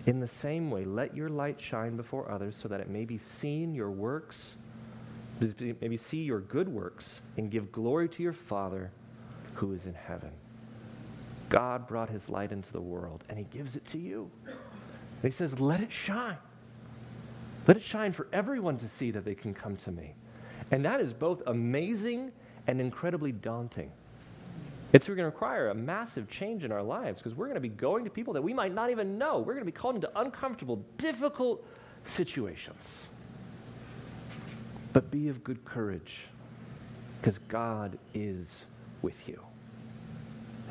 In 0.05 0.19
the 0.19 0.27
same 0.27 0.71
way, 0.71 0.85
let 0.85 1.15
your 1.15 1.29
light 1.29 1.59
shine 1.59 1.97
before 1.97 2.31
others 2.31 2.55
so 2.59 2.67
that 2.69 2.79
it 2.79 2.89
may 2.89 3.05
be 3.05 3.17
seen 3.17 3.75
your 3.75 3.91
works, 3.91 4.55
maybe 5.81 5.97
see 5.97 6.23
your 6.23 6.39
good 6.39 6.69
works, 6.69 7.21
and 7.37 7.51
give 7.51 7.71
glory 7.71 8.07
to 8.09 8.23
your 8.23 8.33
Father 8.33 8.91
who 9.53 9.73
is 9.73 9.85
in 9.85 9.93
heaven. 9.93 10.31
God 11.49 11.87
brought 11.87 12.09
his 12.09 12.29
light 12.29 12.51
into 12.51 12.71
the 12.71 12.81
world, 12.81 13.23
and 13.27 13.37
he 13.37 13.43
gives 13.45 13.75
it 13.75 13.85
to 13.87 13.97
you. 13.97 14.29
And 14.45 15.31
he 15.31 15.31
says, 15.31 15.59
Let 15.59 15.81
it 15.81 15.91
shine. 15.91 16.37
Let 17.67 17.75
it 17.77 17.83
shine 17.83 18.13
for 18.13 18.27
everyone 18.31 18.77
to 18.77 18.87
see 18.87 19.11
that 19.11 19.25
they 19.25 19.35
can 19.35 19.53
come 19.53 19.75
to 19.77 19.91
me. 19.91 20.13
And 20.71 20.85
that 20.85 21.01
is 21.01 21.13
both 21.13 21.41
amazing 21.47 22.31
and 22.67 22.79
incredibly 22.79 23.31
daunting. 23.31 23.91
It's 24.91 25.05
going 25.05 25.17
to 25.17 25.25
require 25.25 25.69
a 25.69 25.75
massive 25.75 26.29
change 26.29 26.63
in 26.63 26.71
our 26.71 26.81
lives 26.81 27.19
because 27.19 27.35
we're 27.35 27.45
going 27.45 27.55
to 27.55 27.61
be 27.61 27.69
going 27.69 28.03
to 28.05 28.09
people 28.09 28.33
that 28.33 28.41
we 28.41 28.53
might 28.53 28.73
not 28.73 28.89
even 28.89 29.17
know. 29.17 29.37
We're 29.39 29.53
going 29.53 29.59
to 29.59 29.65
be 29.65 29.71
called 29.71 29.95
into 29.95 30.09
uncomfortable, 30.19 30.83
difficult 30.97 31.63
situations. 32.05 33.07
But 34.91 35.11
be 35.11 35.29
of 35.29 35.43
good 35.43 35.63
courage 35.63 36.21
because 37.21 37.37
God 37.37 37.99
is 38.15 38.63
with 39.01 39.27
you. 39.27 39.39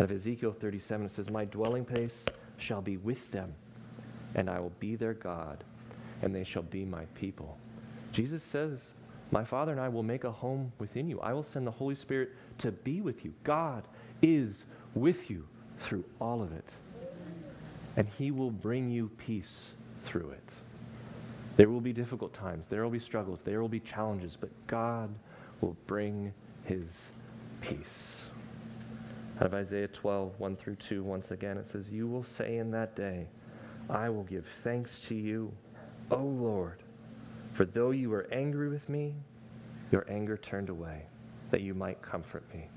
Out 0.00 0.04
of 0.04 0.12
Ezekiel 0.12 0.54
37, 0.59 1.07
it 1.07 1.12
says, 1.12 1.31
My 1.31 1.44
dwelling 1.44 1.85
place 1.85 2.24
shall 2.57 2.81
be 2.81 2.96
with 2.96 3.31
them, 3.31 3.52
and 4.35 4.50
I 4.50 4.59
will 4.59 4.72
be 4.81 4.96
their 4.96 5.14
God, 5.14 5.62
and 6.22 6.35
they 6.35 6.44
shall 6.44 6.62
be 6.62 6.85
my 6.85 7.04
people. 7.14 7.57
Jesus 8.12 8.42
says, 8.42 8.92
My 9.31 9.44
Father 9.44 9.72
and 9.72 9.81
I 9.81 9.88
will 9.88 10.02
make 10.02 10.24
a 10.24 10.31
home 10.31 10.72
within 10.78 11.09
you. 11.09 11.20
I 11.20 11.33
will 11.33 11.42
send 11.42 11.66
the 11.66 11.72
Holy 11.72 11.94
Spirit 11.94 12.31
to 12.59 12.72
be 12.72 13.00
with 13.00 13.24
you. 13.24 13.33
God 13.44 13.85
is 14.22 14.64
with 14.94 15.31
you 15.31 15.46
through 15.81 16.04
all 16.20 16.42
of 16.42 16.52
it. 16.52 16.70
And 17.96 18.09
he 18.18 18.31
will 18.31 18.50
bring 18.50 18.90
you 18.90 19.11
peace 19.18 19.70
through 20.04 20.31
it. 20.31 20.48
There 21.57 21.68
will 21.68 21.81
be 21.81 21.92
difficult 21.92 22.33
times, 22.33 22.66
there 22.68 22.85
will 22.85 22.90
be 22.90 23.00
struggles, 23.00 23.40
there 23.44 23.61
will 23.61 23.68
be 23.68 23.81
challenges, 23.81 24.37
but 24.40 24.50
God 24.68 25.11
will 25.61 25.76
bring 25.87 26.33
his 26.64 26.87
peace. 27.61 28.22
Out 29.40 29.46
of 29.46 29.54
Isaiah 29.54 29.88
12, 29.88 30.38
1 30.38 30.57
through 30.57 30.76
2, 30.76 31.02
once 31.02 31.33
again, 31.33 31.59
it 31.59 31.66
says, 31.66 31.90
You 31.90 32.07
will 32.07 32.22
say 32.22 32.59
in 32.59 32.70
that 32.72 32.94
day, 32.94 33.26
I 33.90 34.09
will 34.09 34.24
give 34.24 34.44
thanks 34.62 35.00
to 35.09 35.14
you, 35.14 35.52
O 36.11 36.18
Lord, 36.18 36.83
for 37.54 37.64
though 37.64 37.90
you 37.90 38.11
were 38.11 38.28
angry 38.31 38.68
with 38.68 38.88
me, 38.88 39.14
your 39.90 40.07
anger 40.09 40.37
turned 40.37 40.68
away, 40.68 41.07
that 41.50 41.62
you 41.62 41.74
might 41.74 42.00
comfort 42.02 42.44
me. 42.54 42.68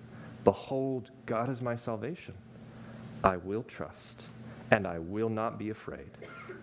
Behold, 0.44 1.12
God 1.26 1.50
is 1.50 1.62
my 1.62 1.76
salvation. 1.76 2.34
I 3.24 3.38
will 3.38 3.64
trust, 3.64 4.26
and 4.72 4.88
I 4.88 5.00
will 5.00 5.30
not 5.30 5.60
be 5.60 5.70
afraid, 5.70 6.10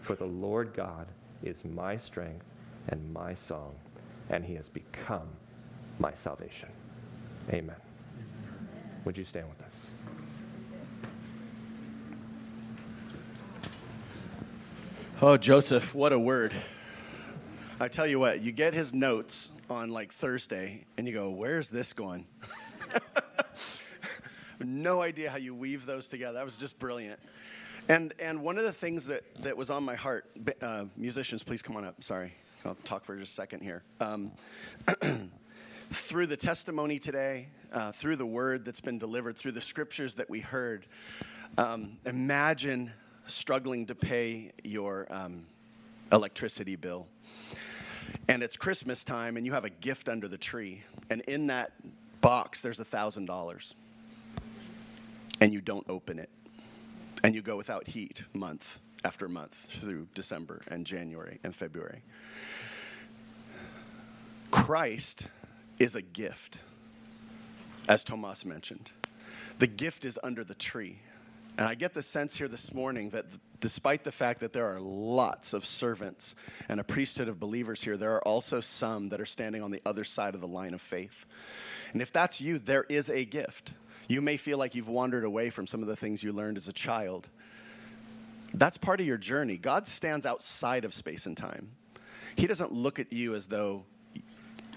for 0.01 0.17
the 0.17 0.25
Lord 0.25 0.73
God 0.75 1.07
is 1.43 1.65
my 1.65 1.97
strength 1.97 2.45
and 2.89 3.13
my 3.13 3.35
song, 3.35 3.75
and 4.31 4.45
he 4.45 4.55
has 4.55 4.69
become 4.69 5.29
my 6.01 6.13
salvation. 6.15 6.69
Amen. 7.51 7.77
Would 9.05 9.17
you 9.17 9.25
stand 9.25 9.49
with 9.49 9.63
us? 9.63 9.87
Oh, 15.21 15.37
Joseph, 15.37 15.95
what 15.95 16.13
a 16.13 16.19
word. 16.19 16.53
I 17.81 17.89
tell 17.89 18.07
you 18.07 18.19
what, 18.19 18.41
you 18.41 18.51
get 18.51 18.75
his 18.75 18.93
notes 18.93 19.51
on 19.71 19.91
like 19.91 20.13
Thursday, 20.13 20.85
and 20.97 21.07
you 21.07 21.13
go, 21.13 21.31
Where's 21.31 21.71
this 21.71 21.93
going? 21.93 22.27
no 24.61 25.03
idea 25.03 25.31
how 25.31 25.37
you 25.37 25.55
weave 25.55 25.87
those 25.87 26.09
together. 26.09 26.35
That 26.35 26.45
was 26.45 26.59
just 26.59 26.79
brilliant. 26.79 27.19
And, 27.89 28.13
and 28.19 28.43
one 28.43 28.59
of 28.59 28.65
the 28.65 28.73
things 28.73 29.07
that, 29.07 29.23
that 29.43 29.57
was 29.57 29.71
on 29.71 29.83
my 29.83 29.95
heart, 29.95 30.27
uh, 30.61 30.85
musicians, 30.97 31.43
please 31.43 31.63
come 31.63 31.77
on 31.77 31.85
up. 31.85 32.03
Sorry, 32.05 32.35
I'll 32.65 32.77
talk 32.85 33.05
for 33.05 33.17
just 33.17 33.33
a 33.33 33.35
second 33.35 33.63
here. 33.63 33.83
Um, 34.01 34.33
through 35.91 36.27
the 36.27 36.37
testimony 36.37 36.99
today, 36.99 37.49
uh, 37.73 37.93
through 37.93 38.17
the 38.17 38.27
word 38.27 38.65
that's 38.65 38.81
been 38.81 38.99
delivered, 38.99 39.37
through 39.37 39.53
the 39.53 39.63
scriptures 39.63 40.15
that 40.17 40.29
we 40.29 40.41
heard, 40.41 40.85
um, 41.57 41.97
imagine 42.05 42.93
struggling 43.27 43.87
to 43.87 43.95
pay 43.95 44.53
your 44.65 45.07
um, 45.11 45.47
electricity 46.13 46.77
bill. 46.77 47.07
And 48.29 48.43
it's 48.43 48.57
Christmas 48.57 49.03
time, 49.05 49.37
and 49.37 49.47
you 49.47 49.53
have 49.53 49.65
a 49.65 49.71
gift 49.71 50.09
under 50.09 50.29
the 50.29 50.39
tree. 50.39 50.83
And 51.09 51.23
in 51.23 51.47
that 51.47 51.73
box, 52.21 52.61
there's 52.61 52.81
a 52.81 52.85
$1,000 52.85 53.75
and 55.41 55.53
you 55.53 55.61
don't 55.61 55.89
open 55.89 56.19
it. 56.19 56.31
And 57.25 57.35
you 57.35 57.43
go 57.43 57.57
without 57.57 57.87
heat 57.87 58.23
month 58.33 58.81
after 59.05 59.29
month 59.29 59.55
through 59.69 60.09
December 60.15 60.63
and 60.69 60.87
January 60.87 61.39
and 61.45 61.55
February. 61.55 62.03
Christ 64.51 65.27
is 65.79 65.95
a 65.95 66.03
gift, 66.03 66.61
as 67.89 68.05
Tomas 68.05 68.45
mentioned. 68.45 68.91
The 69.59 69.67
gift 69.67 70.05
is 70.05 70.19
under 70.23 70.45
the 70.45 70.55
tree. 70.55 70.99
And 71.59 71.67
I 71.67 71.75
get 71.75 71.93
the 71.93 72.03
sense 72.03 72.37
here 72.37 72.47
this 72.47 72.73
morning 72.73 73.11
that 73.11 73.27
despite 73.61 74.05
the 74.05 74.13
fact 74.13 74.39
that 74.41 74.53
there 74.53 74.67
are 74.67 74.81
lots 74.81 75.53
of 75.53 75.67
servants 75.67 76.37
and 76.69 76.79
a 76.79 76.85
priesthood 76.85 77.29
of 77.29 77.41
believers 77.41 77.83
here, 77.83 77.97
there 77.97 78.15
are 78.15 78.23
also 78.23 78.61
some 78.61 79.09
that 79.09 79.21
are 79.21 79.27
standing 79.27 79.63
on 79.63 79.73
the 79.73 79.83
other 79.85 80.05
side 80.05 80.37
of 80.37 80.41
the 80.41 80.47
line 80.47 80.75
of 80.75 80.81
faith. 80.81 81.27
And 81.93 82.01
if 82.01 82.13
that's 82.13 82.41
you, 82.41 82.61
there 82.61 82.85
is 82.89 83.11
a 83.11 83.25
gift. 83.25 83.73
You 84.09 84.21
may 84.21 84.37
feel 84.37 84.59
like 84.59 84.75
you've 84.75 84.89
wandered 84.89 85.25
away 85.25 85.51
from 85.51 85.67
some 85.67 85.83
of 85.83 85.89
the 85.89 85.97
things 85.97 86.23
you 86.23 86.33
learned 86.33 86.57
as 86.57 86.67
a 86.67 86.73
child. 86.73 87.29
That's 88.55 88.79
part 88.79 89.01
of 89.01 89.07
your 89.07 89.19
journey. 89.19 89.59
God 89.59 89.87
stands 89.87 90.25
outside 90.27 90.85
of 90.85 90.95
space 90.95 91.27
and 91.27 91.37
time. 91.37 91.71
He 92.35 92.47
doesn't 92.47 92.73
look 92.73 92.99
at 92.99 93.13
you 93.13 93.35
as 93.35 93.47
though 93.47 93.85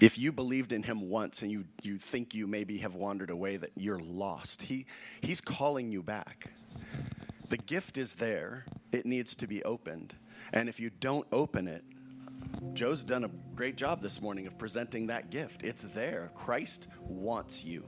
if 0.00 0.18
you 0.18 0.32
believed 0.32 0.72
in 0.72 0.82
him 0.82 1.08
once 1.08 1.42
and 1.42 1.50
you, 1.50 1.64
you 1.82 1.96
think 1.96 2.34
you 2.34 2.46
maybe 2.46 2.78
have 2.78 2.96
wandered 2.96 3.30
away, 3.30 3.56
that 3.56 3.70
you're 3.76 4.00
lost. 4.00 4.62
He, 4.62 4.84
he's 5.20 5.40
calling 5.40 5.90
you 5.92 6.02
back. 6.02 6.50
The 7.48 7.56
gift 7.56 7.98
is 7.98 8.16
there, 8.16 8.64
it 8.90 9.06
needs 9.06 9.34
to 9.36 9.46
be 9.46 9.62
opened. 9.62 10.14
And 10.52 10.68
if 10.68 10.80
you 10.80 10.90
don't 11.00 11.26
open 11.30 11.68
it, 11.68 11.84
Joe's 12.74 13.04
done 13.04 13.24
a 13.24 13.30
great 13.54 13.76
job 13.76 14.00
this 14.00 14.20
morning 14.20 14.46
of 14.46 14.58
presenting 14.58 15.06
that 15.06 15.30
gift. 15.30 15.62
It's 15.62 15.82
there. 15.82 16.30
Christ 16.34 16.88
wants 17.00 17.64
you, 17.64 17.84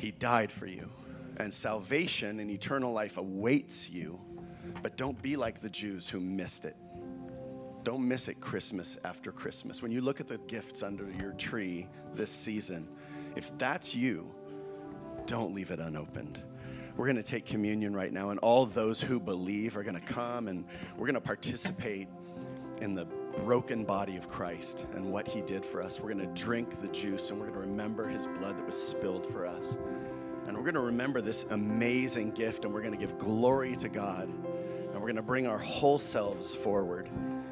He 0.00 0.12
died 0.12 0.50
for 0.50 0.66
you. 0.66 0.88
And 1.36 1.52
salvation 1.52 2.40
and 2.40 2.50
eternal 2.50 2.90
life 2.92 3.18
awaits 3.18 3.90
you. 3.90 4.18
But 4.82 4.96
don't 4.96 5.20
be 5.20 5.36
like 5.36 5.60
the 5.60 5.68
Jews 5.68 6.08
who 6.08 6.20
missed 6.20 6.64
it. 6.64 6.74
Don't 7.84 8.06
miss 8.06 8.28
it 8.28 8.40
Christmas 8.40 8.98
after 9.04 9.30
Christmas. 9.30 9.82
When 9.82 9.92
you 9.92 10.00
look 10.00 10.18
at 10.18 10.26
the 10.26 10.38
gifts 10.38 10.82
under 10.82 11.10
your 11.10 11.32
tree 11.32 11.86
this 12.14 12.30
season, 12.30 12.88
if 13.36 13.50
that's 13.58 13.94
you, 13.94 14.26
don't 15.26 15.54
leave 15.54 15.70
it 15.70 15.80
unopened. 15.80 16.40
We're 16.96 17.06
going 17.06 17.16
to 17.16 17.22
take 17.22 17.44
communion 17.44 17.94
right 17.94 18.12
now, 18.12 18.30
and 18.30 18.40
all 18.40 18.64
those 18.64 19.02
who 19.02 19.20
believe 19.20 19.76
are 19.76 19.82
going 19.82 20.00
to 20.00 20.06
come 20.06 20.48
and 20.48 20.64
we're 20.96 21.06
going 21.06 21.14
to 21.14 21.20
participate 21.20 22.08
in 22.80 22.94
the 22.94 23.06
broken 23.44 23.84
body 23.84 24.16
of 24.16 24.28
Christ 24.28 24.86
and 24.94 25.10
what 25.10 25.26
he 25.26 25.40
did 25.40 25.64
for 25.64 25.82
us. 25.82 26.00
We're 26.00 26.12
going 26.12 26.26
to 26.26 26.40
drink 26.40 26.80
the 26.80 26.88
juice 26.88 27.30
and 27.30 27.38
we're 27.38 27.46
going 27.46 27.60
to 27.60 27.66
remember 27.66 28.08
his 28.08 28.26
blood 28.26 28.58
that 28.58 28.66
was 28.66 28.80
spilled 28.80 29.26
for 29.26 29.46
us. 29.46 29.78
And 30.46 30.56
we're 30.56 30.62
going 30.62 30.74
to 30.74 30.80
remember 30.80 31.20
this 31.20 31.46
amazing 31.50 32.32
gift 32.32 32.64
and 32.64 32.74
we're 32.74 32.82
going 32.82 32.92
to 32.92 32.98
give 32.98 33.18
glory 33.18 33.76
to 33.76 33.88
God. 33.88 34.28
And 34.28 34.94
we're 34.94 35.00
going 35.00 35.16
to 35.16 35.22
bring 35.22 35.46
our 35.46 35.58
whole 35.58 35.98
selves 35.98 36.54
forward 36.54 37.08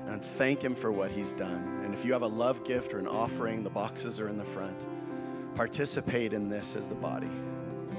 and 0.07 0.25
thank 0.25 0.63
him 0.63 0.75
for 0.75 0.91
what 0.91 1.11
he's 1.11 1.35
done. 1.35 1.81
And 1.85 1.95
if 1.95 2.05
you 2.05 2.13
have 2.13 2.23
a 2.23 2.27
love 2.27 2.65
gift 2.65 2.95
or 2.95 2.99
an 2.99 3.09
offering, 3.09 3.63
the 3.63 3.71
boxes 3.71 4.21
are 4.21 4.29
in 4.29 4.39
the 4.39 4.45
front. 4.45 4.87
Participate 5.55 6.33
in 6.33 6.49
this 6.49 6.77
as 6.77 6.89
the 6.89 6.95
body. 6.95 7.31